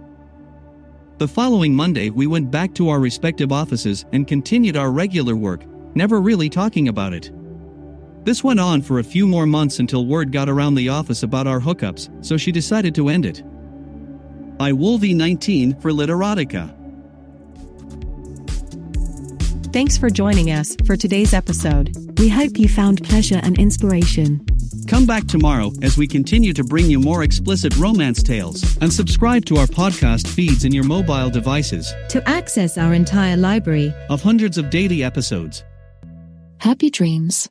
The 1.18 1.28
following 1.28 1.74
Monday, 1.74 2.10
we 2.10 2.28
went 2.28 2.52
back 2.52 2.74
to 2.76 2.90
our 2.90 3.00
respective 3.00 3.52
offices 3.52 4.06
and 4.12 4.28
continued 4.28 4.76
our 4.76 4.92
regular 4.92 5.36
work, 5.36 5.64
never 5.96 6.20
really 6.20 6.50
talking 6.50 6.90
about 6.90 7.14
it. 7.14 7.32
This 8.26 8.44
went 8.44 8.60
on 8.60 8.82
for 8.82 8.98
a 8.98 9.04
few 9.04 9.28
more 9.28 9.46
months 9.46 9.78
until 9.78 10.08
word 10.08 10.32
got 10.32 10.50
around 10.50 10.74
the 10.74 10.90
office 10.90 11.22
about 11.22 11.46
our 11.46 11.60
hookups, 11.60 12.10
so 12.26 12.38
she 12.38 12.52
decided 12.52 12.96
to 12.96 13.08
end 13.08 13.24
it. 13.24 13.44
I 14.60 14.74
Wolvie 14.74 15.14
19 15.14 15.80
for 15.80 15.92
Literotica. 15.92 16.74
Thanks 19.72 19.96
for 19.96 20.10
joining 20.10 20.52
us 20.52 20.76
for 20.86 20.98
today's 20.98 21.36
episode. 21.36 21.96
We 22.18 22.28
hope 22.30 22.58
you 22.58 22.68
found 22.68 23.04
pleasure 23.04 23.40
and 23.44 23.60
inspiration. 23.60 24.44
Come 24.88 25.06
back 25.06 25.28
tomorrow 25.28 25.72
as 25.84 25.96
we 25.96 26.08
continue 26.08 26.54
to 26.54 26.64
bring 26.64 26.90
you 26.90 27.00
more 27.00 27.24
explicit 27.24 27.78
romance 27.78 28.24
tales 28.24 28.78
and 28.82 28.92
subscribe 28.92 29.46
to 29.46 29.58
our 29.58 29.68
podcast 29.68 30.28
feeds 30.28 30.66
in 30.66 30.74
your 30.74 30.84
mobile 30.84 31.30
devices 31.30 31.94
To 32.10 32.28
access 32.28 32.78
our 32.78 32.96
entire 32.96 33.38
library, 33.38 33.94
of 34.10 34.24
hundreds 34.24 34.58
of 34.58 34.72
daily 34.72 35.04
episodes. 35.04 35.64
Happy 36.60 36.90
dreams. 36.90 37.50